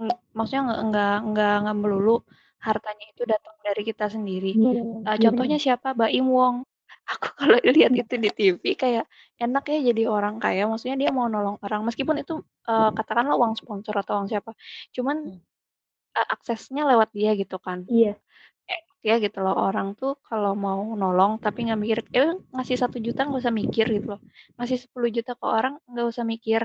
[0.03, 2.15] Ng maksudnya nggak nggak nggak nggak melulu
[2.63, 4.53] hartanya itu datang dari kita sendiri.
[4.53, 5.61] Iya, Eee, contohnya bener.
[5.61, 5.93] siapa?
[5.97, 6.65] Baim Wong.
[7.11, 9.05] Aku kalau lihat itu di TV kayak
[9.41, 12.33] enak ya jadi orang kaya, maksudnya dia mau nolong orang meskipun itu,
[12.69, 14.51] eee, katakanlah uang sponsor atau uang siapa,
[14.95, 15.17] cuman,
[16.17, 17.85] eee, aksesnya lewat dia gitu kan.
[17.89, 18.15] Iya.
[18.69, 22.23] Enak ya gitu loh, orang tuh kalau mau nolong tapi nggak mikir, ya
[22.55, 24.21] ngasih Rp1.000.000 nggak usah mikir gitu loh,
[24.59, 26.61] ngasih Rp10.000.000 ke orang nggak usah mikir.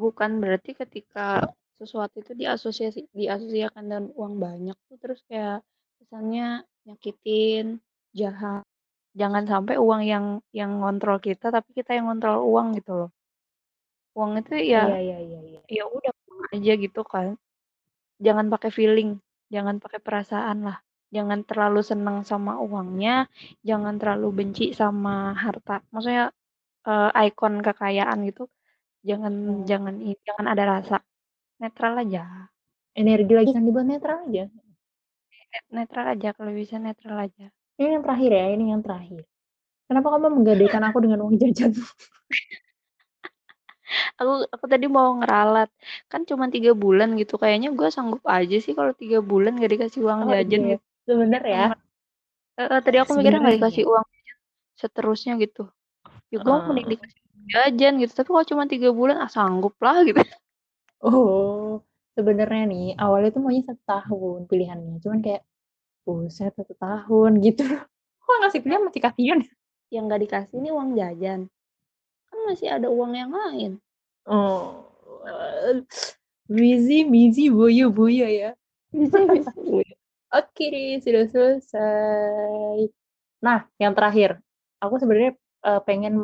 [0.00, 1.48] Bukan berarti ketika
[1.80, 5.62] sesuatu itu diasosiasi diasosiasikan dengan uang banyak tuh terus kayak
[6.02, 7.80] kesannya nyakitin,
[8.16, 8.64] jahat.
[9.18, 13.10] Jangan sampai uang yang yang ngontrol kita, tapi kita yang ngontrol uang gitu loh.
[14.18, 15.60] Uang itu ya Iya iya iya iya.
[15.76, 16.12] ya udah
[16.54, 17.28] aja gitu kan.
[18.26, 19.10] Jangan pakai feeling,
[19.54, 20.78] jangan pakai perasaan lah.
[21.16, 23.10] Jangan terlalu senang sama uangnya,
[23.68, 25.10] jangan terlalu benci sama
[25.44, 25.72] harta.
[25.92, 26.24] Maksudnya,
[26.88, 28.42] eee, ikon kekayaan gitu,
[29.08, 29.64] jangan Oh.
[29.70, 30.96] jangan i jangan ada rasa,
[31.62, 32.50] netral aja.
[32.98, 34.44] Energi lagi kan dibuat netral aja.
[35.52, 37.46] Net netral aja, kalau bisa netral aja.
[37.78, 39.22] Ini yang terakhir ya, ini yang terakhir.
[39.88, 41.72] Kenapa kamu menggadaikan aku dengan uang jajan?
[44.20, 45.70] Aku aku tadi mau ngeralat,
[46.10, 50.00] kan cuman 3 bulan gitu, kayaknya gue sanggup aja sih kalau 3 bulan nggak dikasih
[50.06, 50.84] uang Oh jajan iya ya, gitu.
[51.08, 51.74] sebenarnya Sama
[52.60, 53.90] heeh, tadi aku mikirnya nggak dikasih ya.
[53.92, 54.06] uang
[54.82, 55.62] seterusnya gitu.
[56.32, 56.92] Ya gue mending Heeh.
[56.94, 60.20] dikasih uang jajan gitu, tapi kalau cuma 3 bulan, ah sanggup lah gitu.
[61.02, 61.80] Oh,
[62.16, 65.42] sebenarnya nih awalnya tuh maunya 1 tahun pilihannya, cuman kayak,
[66.06, 67.64] buset 1 tahun gitu.
[68.22, 69.52] Kok ngasih pilihan masih kasihan ya.
[69.90, 71.40] Yang nggak dikasih nih uang jajan,
[72.30, 73.72] kan masih ada uang yang lain.
[74.30, 74.86] Oh,
[76.46, 78.50] Wizi, Mizi, Boyo, Boya ya.
[80.30, 82.86] Oke deh, sudah selesai.
[83.42, 84.38] Nah, yang terakhir,
[84.78, 85.34] aku sebenarnya,
[85.66, 86.14] eee, pengen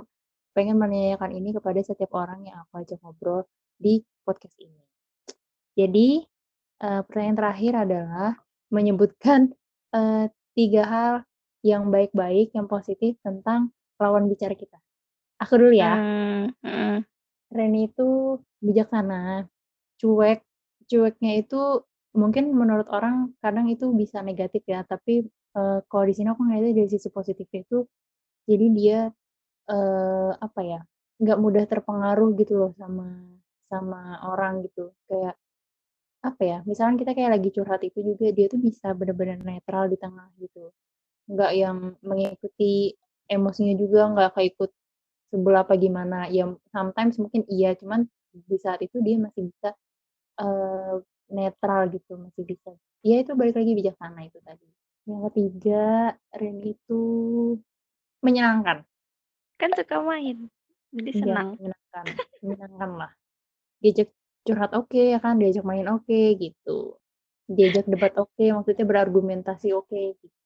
[0.55, 3.45] pengen menanyakan ini kepada setiap orang yang aku ajak ngobrol
[3.77, 4.83] di podcast ini.
[5.75, 6.23] Jadi,
[6.81, 8.31] eee, pertanyaan terakhir adalah
[8.71, 9.53] menyebutkan,
[9.95, 11.15] eee, 3 hal
[11.67, 13.71] yang baik-baik, yang positif tentang
[14.01, 14.79] lawan bicara kita.
[15.43, 16.01] Aku dulu ya.
[16.01, 17.07] Mmm, mhm.
[17.55, 19.47] Reni itu bijaksana,
[20.03, 20.41] cuek,
[20.91, 21.61] cueknya itu
[22.17, 26.75] mungkin menurut orang kadang itu bisa negatif ya, tapi, eee, kalau di sini aku ngeliatnya
[26.85, 27.79] dari sisi positifnya itu,
[28.51, 29.01] jadi dia,
[29.71, 30.81] eee, apa ya,
[31.23, 33.09] nggak mudah terpengaruh gitu loh sama
[33.73, 34.93] sama orang gitu.
[35.11, 35.37] Kayak,
[36.27, 39.97] apa ya, misalkan kita kayak lagi curhat itu juga dia tuh bisa bener-bener netral di
[40.01, 40.71] tengah gitu.
[41.31, 42.95] Nggak yang mengikuti
[43.31, 44.71] emosinya juga, nggak keikut
[45.31, 49.75] sebel apa gimana, ya sometimes mungkin iya, cuman di saat itu dia masih bisa,
[50.43, 50.95] eee,
[51.35, 52.71] netral gitu, masih bisa
[53.07, 54.67] ya itu balik lagi bijaksana itu tadi.
[55.07, 57.03] Yang ketiga, Reni itu
[58.23, 58.83] menyenangkan.
[59.63, 60.51] Kan suka main,
[60.91, 61.49] jadi Iya, senang.
[61.59, 62.07] menyenangkan
[62.43, 63.11] menyenangkan lah.
[63.83, 64.09] Diajak
[64.47, 66.71] curhat oke ya kan, diajak main oke gitu,
[67.57, 70.37] diajak debat oke, maksudnya berargumentasi oke gitu.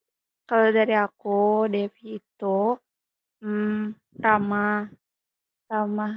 [0.49, 2.45] Kalau dari aku, Devi itu,
[3.43, 4.89] mmm, ramah
[5.71, 6.11] ramah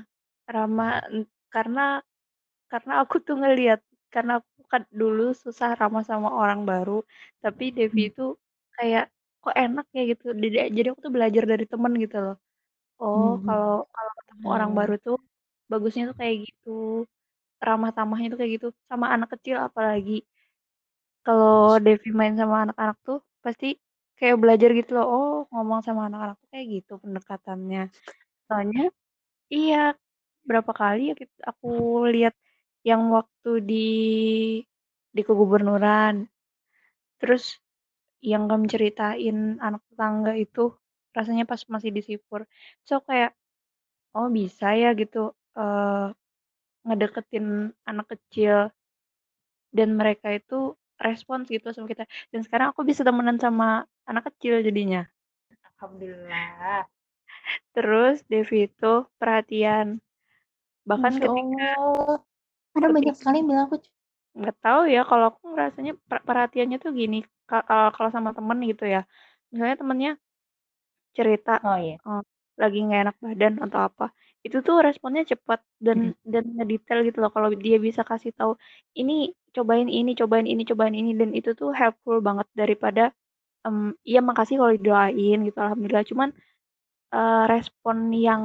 [0.54, 2.02] ramah, en karena
[2.72, 3.80] karena aku tuh ngelihat,
[4.14, 6.92] karena aku kan dulu susah ramah sama orang baru,
[7.44, 7.64] tapi.
[7.76, 8.22] Devi itu
[8.76, 9.04] kayak,
[9.42, 10.02] kok enak ya?
[10.10, 10.24] gitu,
[10.76, 12.36] jadi aku tuh belajar dari temen gitu loh.
[13.02, 15.18] Oh kalau kalau ketemu orang baru tuh,
[15.72, 16.70] bagusnya tuh kayak gitu,
[17.68, 20.24] ramah tamahnya tuh kayak gitu, sama anak kecil apalagi.
[21.26, 23.66] Kalau Devi main sama anak-anak tuh, pasti
[24.20, 27.82] kayak belajar gitu loh, oh ngomong sama anak-anak tuh kayak gitu pendekatannya.
[28.48, 28.82] Soalnya
[29.54, 29.76] iya,
[30.48, 31.14] berapa kali ya
[31.50, 31.68] aku
[32.14, 32.34] lihat
[32.88, 33.76] yang waktu di
[35.14, 36.26] di kegubernuran,
[37.20, 37.58] terus
[38.24, 40.74] yang kami ceritain anak tetangga itu,
[41.16, 42.42] rasanya pas masih di Sipur.
[42.88, 43.32] Aku kayak,
[44.16, 46.08] oh bisa ya gitu, eee,
[46.84, 48.70] ngedeketin anak kecil.
[49.74, 54.62] Dan mereka itu respons gitu sama kita, dan sekarang aku bisa temenan sama anak kecil
[54.62, 55.02] jadinya.
[55.74, 56.86] Alhamdulillah.
[57.74, 59.98] Terus Devi itu perhatian,
[60.86, 62.16] bahkan Masya ketika Allah,
[62.70, 63.76] karena banyak sekali yang bilang aku
[64.38, 68.86] nggak tahu ya, kalau aku ngerasanya per perhatiannya tuh gini, eee, kalau sama temen gitu
[68.86, 69.02] ya,
[69.50, 70.12] misalnya temennya
[71.18, 71.98] cerita, Oh iya.
[71.98, 72.22] eee,
[72.62, 74.06] lagi nggak enak badan atau apa,
[74.46, 76.14] itu tuh responnya cepet dan Mhm.
[76.28, 78.54] dan ngedetail gitu loh, kalau dia bisa kasih tahu,
[78.98, 83.12] "Ini, cobain ini cobain ini cobain ini," dan itu tuh helpful banget daripada,
[83.68, 86.30] mmm, iya makasih kalau didoain gitu, alhamdulillah, cuman,
[87.14, 88.44] eee, respon yang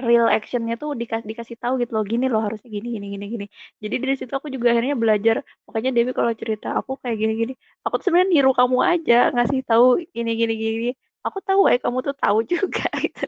[0.00, 3.46] real action-nya tuh dikas dikasih tahu gitu loh, "Gini loh harusnya gini gini gini gini."
[3.84, 5.36] Jadi dari situ aku juga akhirnya belajar,
[5.68, 7.52] makanya Devi kalau cerita, "Aku kayak gini gini,"
[7.86, 10.90] aku tuh sebenarnya niru kamu aja, ngasih tahu gini gini gini.
[11.26, 13.24] Aku tahu ya kamu tuh tahu juga gitu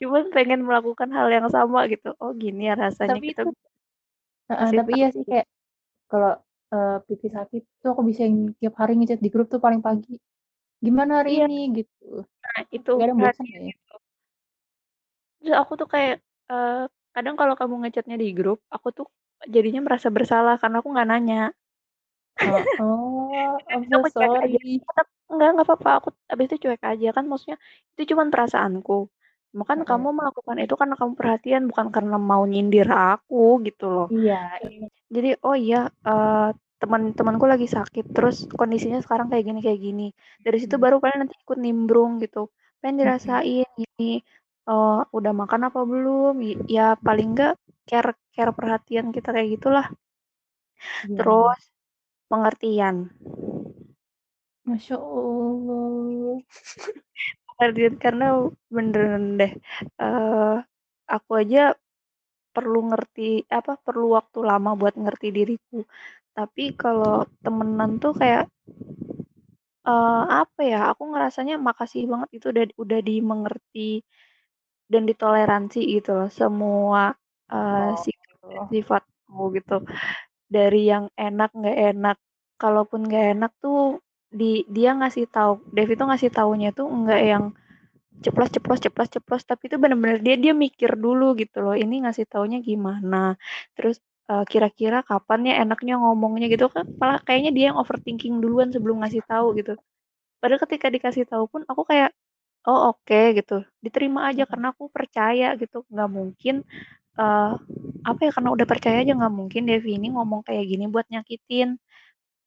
[0.00, 3.48] cuman pengen melakukan hal yang sama gitu, oh gini ya rasanya Tapi kita itu
[4.48, 5.46] ngasih tapi iya sih kayak
[6.10, 6.32] kalau,
[6.74, 10.14] eee, pipi sakit tuh aku bisa yang tiap hari nge-chat di grup tuh paling pagi,
[10.84, 11.44] "Gimana hari Iya.
[11.46, 12.24] ini?" Gitu.
[12.44, 13.74] Nah itu Kadang bosan perhatian gak ya?
[15.40, 16.14] Terus aku tuh kayak,
[16.50, 16.82] eee,
[17.14, 19.06] kadang kalau kamu nge-chat-nya di grup, aku tuh
[19.54, 21.40] jadinya merasa bersalah karena aku nggak nanya.
[22.44, 24.58] Oh oh, I'm so sorry.
[25.30, 27.58] "Enggak enggak apa-apa," aku habis itu cuek aja, kan maksudnya
[27.96, 28.94] itu cuman perasaanku,
[29.52, 33.36] cuma kan kamu melakukan itu karena kamu perhatian bukan karena mau nyindir aku
[33.66, 34.08] gitu loh.
[34.12, 34.32] Iya
[34.64, 34.84] iya.
[35.14, 35.76] Jadi, oh iya,
[36.08, 36.48] eee,
[36.80, 40.04] teman-temanku lagi sakit, terus kondisinya sekarang kayak gini kayak gini,
[40.44, 40.84] dari situ Mhm.
[40.84, 42.38] baru kalian nanti ikut nimbrung gitu,
[42.78, 43.38] "Apa yang Mhm.
[43.42, 44.04] dirasain ini,
[44.68, 47.52] eee, udah makan apa belum?" Y ya paling enggak
[47.88, 49.86] care care perhatian kita kayak gitulah.
[51.02, 51.48] Iya iya.
[51.48, 51.60] Terus
[52.30, 52.96] pengertian.
[54.68, 56.38] Masya Allah.
[58.02, 58.26] Karena
[58.74, 59.52] beneran deh,
[60.02, 60.54] eee,
[61.14, 61.60] aku aja
[62.54, 63.22] perlu ngerti
[63.58, 65.78] apa, perlu waktu lama buat ngerti diriku,
[66.36, 68.44] tapi kalau temenan tuh kayak
[69.86, 73.80] eee, apa ya, aku ngerasanya makasih banget itu udah udah dimengerti
[74.92, 77.02] dan ditoleransi gitu loh semua,
[77.52, 78.72] eee, sikap dan Oh.
[78.72, 79.74] sifatku gitu.
[80.54, 82.16] Dari yang enak, nggak enak,
[82.62, 84.00] kalaupun nggak enak tuh
[84.32, 87.44] di dia ngasih tahu Dev itu ngasih taunya tuh nggak yang
[88.24, 92.26] ceplas ceplos ceplas ceplos, tapi itu bener-bener dia dia mikir dulu gitu loh, ini ngasih
[92.30, 93.36] taunya gimana,
[93.78, 98.70] terus, eee, kira-kira kapan ya enaknya ngomongnya gitu kan, malah kayaknya dia yang overthinking duluan
[98.74, 99.76] sebelum ngasih tahu gitu.
[100.42, 102.12] Padahal ketika dikasih tahu pun aku kayak,
[102.68, 106.56] "Oh oke," gitu, diterima aja karena aku percaya gitu, nggak mungkin,
[107.20, 107.52] eee,
[108.08, 111.78] apa ya, karena udah percaya aja nggak mungkin Devi ini ngomong kayak gini buat nyakitin.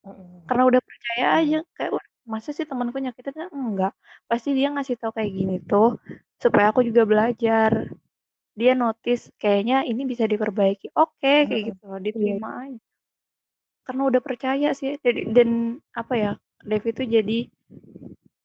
[0.05, 0.41] Mhm.
[0.49, 1.63] Karena udah percaya aja, Iya.
[1.77, 3.93] kayak, "Wah masa sih temenku nyakitin?" Kan enggak,
[4.29, 5.87] pasti dia ngasih tahu kayak gini tuh
[6.43, 7.71] supaya aku juga belajar.
[8.59, 12.41] Dia notice kayaknya ini bisa diperbaiki, oke kayak Heeh, gitu loh, iya.
[12.41, 12.79] diterima aja.
[13.85, 17.49] Karena udah percaya sih jadi dan apa ya, Dev itu jadi,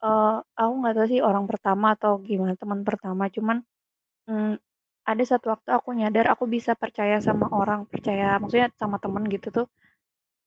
[0.05, 3.59] eee, aku nggak tahu sih orang pertama atau gimana, teman pertama, cuman,
[4.31, 4.55] mmm,
[5.11, 9.49] ada satu waktu aku nyadar aku bisa percaya sama orang, percaya maksudnya sama temen gitu
[9.55, 9.67] tuh,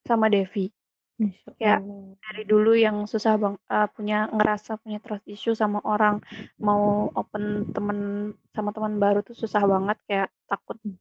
[0.08, 0.72] sama Devi.
[1.20, 1.82] Masya Kayak
[2.24, 6.16] dari dulu yang susah bang eee, punya ngerasa punya trust issue sama orang,
[6.64, 8.00] mau open temen
[8.56, 11.00] sama teman baru tuh susah banget, kayak takut Mhm.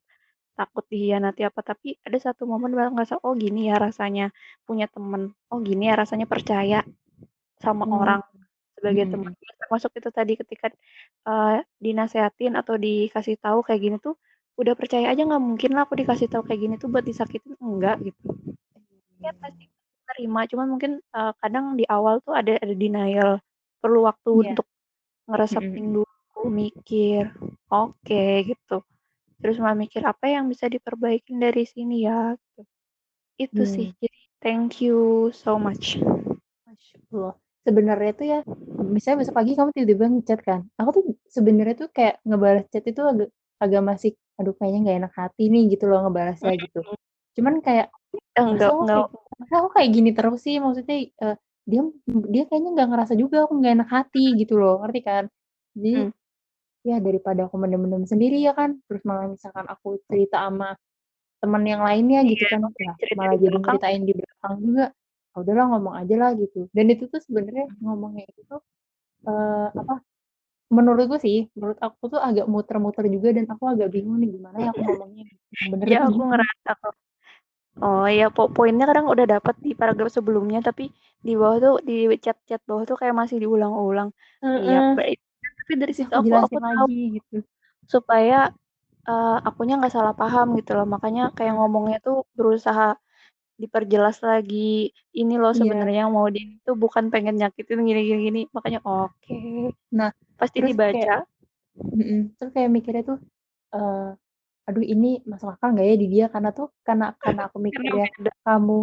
[0.59, 4.31] takut dikhianati apa, tapi ada satu momen baru ngerasa, "Oh gini ya rasanya
[4.69, 6.85] punya temen, oh gini ya rasanya percaya
[7.65, 8.21] sama Mmm, orang
[8.77, 9.37] sebagai mhm teman." mhm.
[9.45, 10.67] Ya termasuk itu tadi ketika,
[11.29, 14.17] eee, dinasehatin atau dikasih tahu kayak gini tuh,
[14.61, 17.97] udah percaya aja nggak mungkin lah aku dikasih tahu kayak gini tuh buat disakitin, enggak
[18.07, 18.21] gitu.
[19.25, 19.78] Ya pasti Mmm.
[20.19, 23.39] Terima, cuman mungkin, eee, kadang di awal tuh ada ada denial,
[23.83, 24.53] perlu waktu Iya.
[24.53, 24.67] untuk
[25.51, 25.99] Mhm ngeresepin mhm.
[26.03, 27.33] dulu, mikir,
[27.73, 28.83] oke gitu,
[29.43, 32.63] terus malah mikir, "Apa yang bisa diperbaikin dari sini ya?" Gitu.
[33.41, 33.99] Itu sih, Mmm.
[34.03, 35.99] jadi thank you so much.
[37.13, 37.35] Allah.
[37.67, 38.39] Sebenarnya tuh ya,
[38.81, 43.03] misalnya besok pagi kamu tiba-tiba nge-chat kan, aku tuh sebenarnya tuh kayak ngebales chat itu
[43.05, 43.29] agak
[43.61, 46.81] agak masih, aduh kayaknya nggak enak hati nih gitu loh ngebalasnya gitu.
[46.85, 46.97] Mhm.
[47.37, 47.93] Cuman kayak,
[48.39, 49.05] Enggak enggak
[49.41, 50.57] masa aku kayak gini terus sih?
[50.65, 51.35] Maksudnya, eee,
[51.71, 51.81] dia
[52.33, 55.25] dia kayaknya nggak ngerasa juga aku nggak enak hati gitu loh, ngerti kan?
[55.77, 56.11] Jadi, Mhm.
[56.89, 60.69] ya daripada aku mendem-mendem sendiri ya kan, terus malah misalkan aku cerita sama
[61.43, 64.85] temen yang lainnya gitu Iya, kan, ya malah di jadi nyeritain di belakang juga,
[65.35, 66.59] ah udahlah ngomong ajalah gitu.
[66.77, 68.61] Dan itu tuh sebenarnya ngomongnya itu tuh,
[69.29, 69.95] eee, apa,
[70.77, 74.69] menurutku sih, menurut aku tuh agak muter-muter juga dan aku agak bingung nih gimana ya
[74.75, 75.25] aku ngomongnya,
[75.73, 76.29] bener tuh aku gimana.
[76.31, 76.95] ngerasa kok.
[77.83, 80.83] Oh ya po poinnya kadang udah dapet di paragraf sebelumnya, tapi
[81.27, 81.93] di bawah tuh, di
[82.25, 84.11] chat-chat bawah tuh kayak masih diulang-ulang.
[84.65, 84.99] Iya, Heeh.
[84.99, 85.19] baik.
[85.59, 87.37] Tapi dari situ aku aku jelasin tahu lagi gitu.
[87.95, 88.37] supaya,
[89.09, 92.85] eee, akunya nggak salah paham gitu loh, makanya kayak ngomongnya tuh berusaha
[93.63, 95.59] diperjelas lagi, "Ini loh Iya.
[95.61, 99.35] sebenarnya yang mau dia itu bukan pengen nyakitin gini gini gini." Makanya oke,
[99.97, 100.11] Nah,
[100.41, 101.27] pasti terus kayak dibaca.
[101.97, 103.19] mhm, terus kayak mikirnya tuh,
[103.75, 104.09] eee,
[104.69, 106.25] aduh ini masuk akal nggak ya di dia?
[106.35, 108.31] Karena tuh karena karena aku mikirnya beda.
[108.47, 108.75] kamu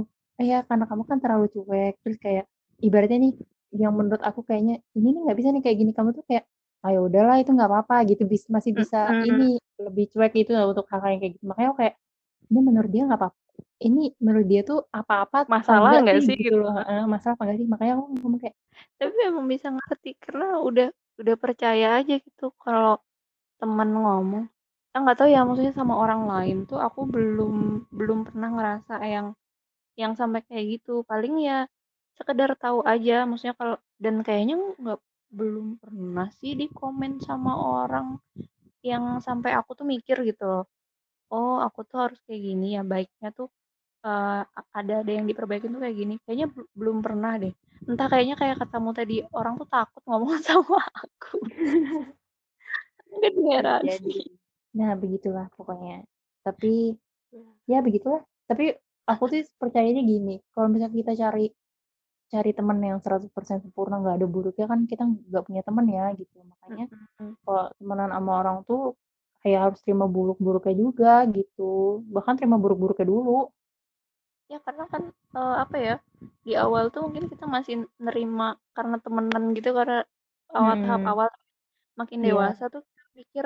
[0.42, 2.46] iya, karena kamu kan terlalu cuek, terus kayak
[2.86, 3.34] ibaratnya nih,
[3.82, 6.44] yang menurut aku kayaknya, ini nih nggak bisa nih kayak gini, kamu tuh kayak,
[6.84, 9.26] "Ah ya udahlah itu nggak apa-apa," gitu, bis masih bisa Mhm.
[9.30, 11.46] ini, lebih cuek gitu untuk hal-hal yang kayak gitu.
[11.50, 11.96] Makanya aku kayak,
[12.52, 13.34] ini menurut dia nggak pap
[13.88, 16.72] ini menurut dia tuh apa-apa apa Masalah enggak nggak sih sih gitu gitu loh
[17.14, 17.68] masalah apa enggak sih?
[17.72, 18.56] Makanya aku ngomong kayak
[19.00, 20.88] Tapi emang bisa ngerti karena udah
[21.22, 22.94] udah percaya aja gitu kalau
[23.60, 24.46] temen ngomong.
[24.96, 27.56] Nggak tahu ya maksudnya sama orang lain tuh aku belum
[27.92, 29.28] belum pernah ngerasa yang
[30.02, 30.94] yang sampai kayak gitu.
[31.12, 31.68] Paling ya
[32.18, 35.00] sekedar tahu aja maksudnya kalau dan kayaknya nggak
[35.40, 38.08] belum pernah sih di-komen sama orang
[38.86, 40.64] yang sampai aku tuh mikir gitu loh,
[41.34, 43.48] "Oh aku tuh harus kayak gini ya, baiknya tuh,
[44.08, 44.42] eee,
[44.80, 47.54] ada ada yang diperbaiki tuh kayak gini." Kayaknya bel belum pernah deh.
[47.90, 51.38] Entah kayaknya kayak katamu tadi, orang tuh takut ngomong sama aku.
[53.24, 54.38] Bisa heran jadi.
[54.78, 56.04] Nah begitulah pokoknya.
[56.46, 56.94] Tapi,
[57.34, 57.56] Iya.
[57.72, 58.22] ya begitulah.
[58.50, 58.76] Tapi
[59.10, 61.46] aku sih percayanya gini, kalau misalnya kita cari
[62.34, 66.38] cari temen yang 100% sempurna, nggak ada buruknya kan kita nggak punya temen ya gitu.
[66.46, 66.86] Makanya
[67.20, 67.36] Mhm.
[67.46, 68.82] kalau temenan sama orang tuh
[69.44, 73.52] kayak harus terima buruk-buruknya juga gitu, bahkan terima buruk-buruknya dulu.
[74.52, 75.04] Ya karena kan,
[75.38, 75.94] eee, apa ya,
[76.46, 78.46] di awal tuh mungkin kita masih nerima
[78.78, 80.06] karena temenan gitu, karena
[80.54, 81.10] awal tahap Mhm.
[81.10, 81.30] awal.
[82.00, 82.28] Makin Iya.
[82.28, 83.46] dewasa tuh kita mikir,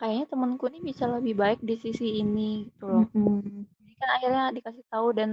[0.00, 3.06] kayaknya temenku nih bisa lebih baik di sisi ini gitu loh.
[3.14, 3.66] Mhm.
[3.80, 5.30] Jadi kan akhirnya dikasih tahu dan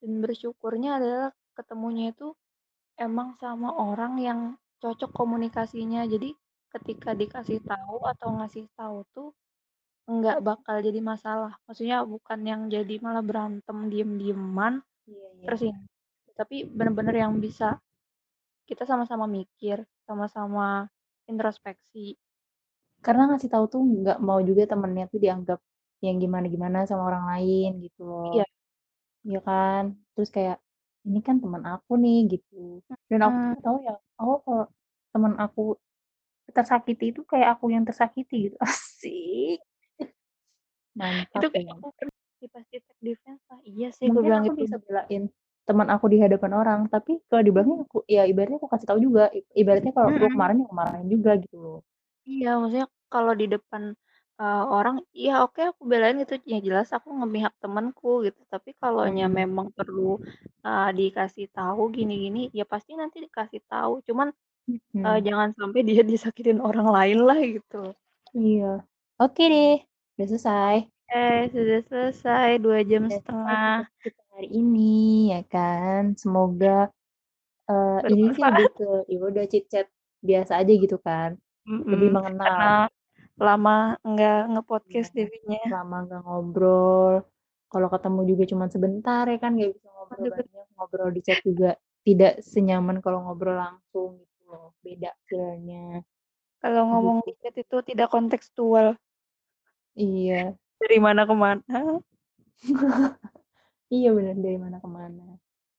[0.00, 2.28] dan bersyukurnya adalah ketemunya itu
[3.00, 4.40] emang sama orang yang
[4.82, 6.02] cocok komunikasinya.
[6.08, 6.34] Jadi
[6.74, 9.28] ketika dikasih tahu atau ngasih tahu tuh
[10.10, 11.52] nggak bakal jadi masalah.
[11.66, 15.48] Maksudnya bukan yang jadi malah berantem diem-dieman, Iya iya.
[15.48, 15.76] tersing
[16.34, 17.78] tapi bener-bener yang bisa
[18.68, 20.88] kita sama-sama mikir, sama-sama
[21.28, 22.16] introspeksi.
[23.04, 25.58] Karena ngasih tahu tuh nggak mau juga temennya tuh dianggap
[26.04, 28.32] yang gimana-gimana sama orang lain gitu loh.
[28.32, 28.42] Iya.
[29.26, 29.82] Iya kan?
[30.14, 30.56] Terus kayak,
[31.08, 32.56] "Ini kan temen aku nih," gitu.
[33.10, 34.64] Dan aku tuh tahu ya, oh kalau
[35.14, 35.60] temen aku
[36.56, 38.56] tersakiti itu kayak aku yang tersakiti gitu.
[38.66, 39.60] Asyik.
[41.36, 41.74] Itu Mantap kayak ya.
[41.74, 44.62] aku pernah sih pas di take defense, "Ah iya sih," gue Mungkin bilang aku gitu.
[44.62, 45.30] bisa belain
[45.64, 47.86] temen aku di hadapan orang, tapi kalau di belakang Mhm.
[47.88, 50.34] aku ya ibaratnya aku kasih tahu juga, i ibaratnya kalau gue Mhm.
[50.34, 51.78] kemarahin, ya aku marahin juga gitu loh.
[52.30, 53.82] Iya, maksudnya kalau di depan,
[54.40, 58.40] eee, orang, ya oke aku belain gitu, ya jelas aku ngemihak temenku gitu.
[58.52, 59.38] Tapi kalaunya Mhm.
[59.40, 60.20] memang perlu,
[60.66, 63.92] eee, dikasih tahu gini-gini, ya pasti nanti dikasih tahu.
[64.08, 64.28] Cuman,
[65.04, 65.28] eee, Mhm.
[65.28, 67.96] jangan sampai dia disakitin orang lain lah gitu.
[68.32, 68.64] Iya.
[69.22, 69.74] Oke deh,
[70.16, 70.76] udah selesai.
[71.08, 73.66] Oke, sudah selesai 2 jam Udah selesai 1/2.
[73.66, 74.80] topik kita hari ini
[75.34, 76.14] ya kan.
[76.14, 76.86] Semoga,
[77.70, 79.86] eee, ini sih lebih ke ya udah chit-chat
[80.28, 81.30] biasa aja gitu kan,
[81.92, 82.88] lebih Mhm, karena mengenal.
[83.40, 85.60] lama nggak Iya, nge-podcast jadinya.
[85.74, 87.14] lama nggak ngobrol,
[87.72, 91.20] kalau ketemu juga cuman sebentar ya kan, nggak bisa ngobrol Aduh bet banyak, ngobrol di
[91.26, 91.68] chat juga
[92.06, 96.04] tidak senyaman kalau ngobrol langsung gitu loh, beda feel-nya.
[96.62, 97.28] Kalau ngomong Gitu.
[97.28, 98.86] di chat itu tidak kontekstual.
[99.96, 100.34] Iya.
[100.82, 101.76] Dari mana ke mana.
[103.94, 105.22] Iya bener, dari mana ke mana.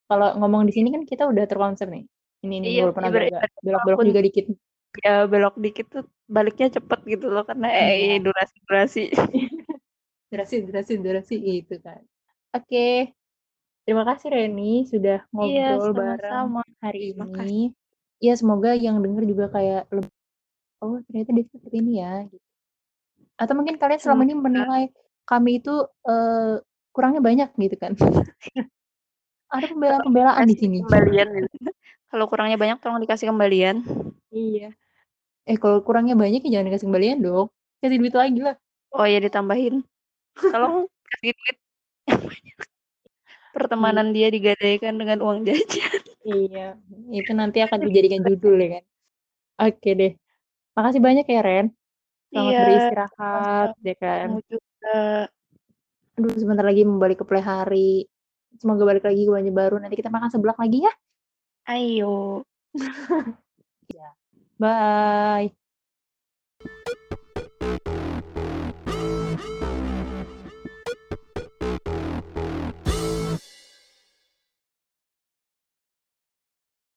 [0.09, 2.05] Kalau ngomong di sini kan kita udah terkonsep nih,
[2.45, 4.45] ini nih Iya, walaupun agak-agak ibaratnya belok-belok juga dikit.
[5.05, 6.03] Ya belok dikit tuh
[6.35, 8.23] baliknya cepet gitu loh, karena, eh, Iya.
[8.25, 9.01] durasi-durasi.
[10.31, 12.01] Durasi durasi durasi, gitu kan.
[12.57, 13.13] Oke.
[13.85, 16.61] Terima kasih Reni sudah Iya, ngobrol bareng sama-sama.
[16.83, 17.69] hari Makasih.
[17.69, 17.73] ini.
[18.23, 20.07] Ya semoga yang denger juga kayak leb
[20.83, 22.45] "Oh ternyata dia seperti ini ya," gitu.
[23.41, 24.83] Atau mungkin kalian selama ini menilai
[25.27, 25.73] kami itu,
[26.07, 26.63] eee,
[26.95, 27.93] kurangnya banyak gitu kan.
[29.53, 30.77] Ada Tolong pembelaan-pembelaan di sini.
[30.81, 31.69] kembalian gitu.
[32.11, 33.77] Kalau kurangnya banyak tolong dikasih kembalian.
[34.31, 34.75] Iya.
[35.45, 38.55] Eh kalau kurangnya banyak ya jangan dikasih kembalian dong, kasih duit lagi lah.
[38.97, 39.85] Oh ya ditambahin.
[40.33, 41.57] Tolong kasih duit.
[43.55, 46.01] Pertemanan dia digadaikan dengan uang jajan.
[46.25, 46.75] Iya,
[47.13, 48.83] itu nanti akan dijadikan judul ya kan.
[49.69, 50.11] Oke deh.
[50.75, 51.67] Makasih banyak ya Ren,
[52.33, 54.27] selamat Iya, beristirahat ya kan.
[54.43, 54.99] Juga.
[56.19, 58.09] Aduh sebentar lagi mau balik ke Playhari.
[58.59, 60.93] Semoga balik lagi ke Banjarbaru, nanti kita makan seblak lagi ya.
[61.69, 62.43] Ayo.
[64.59, 64.67] Iya.
[65.47, 65.64] Bye.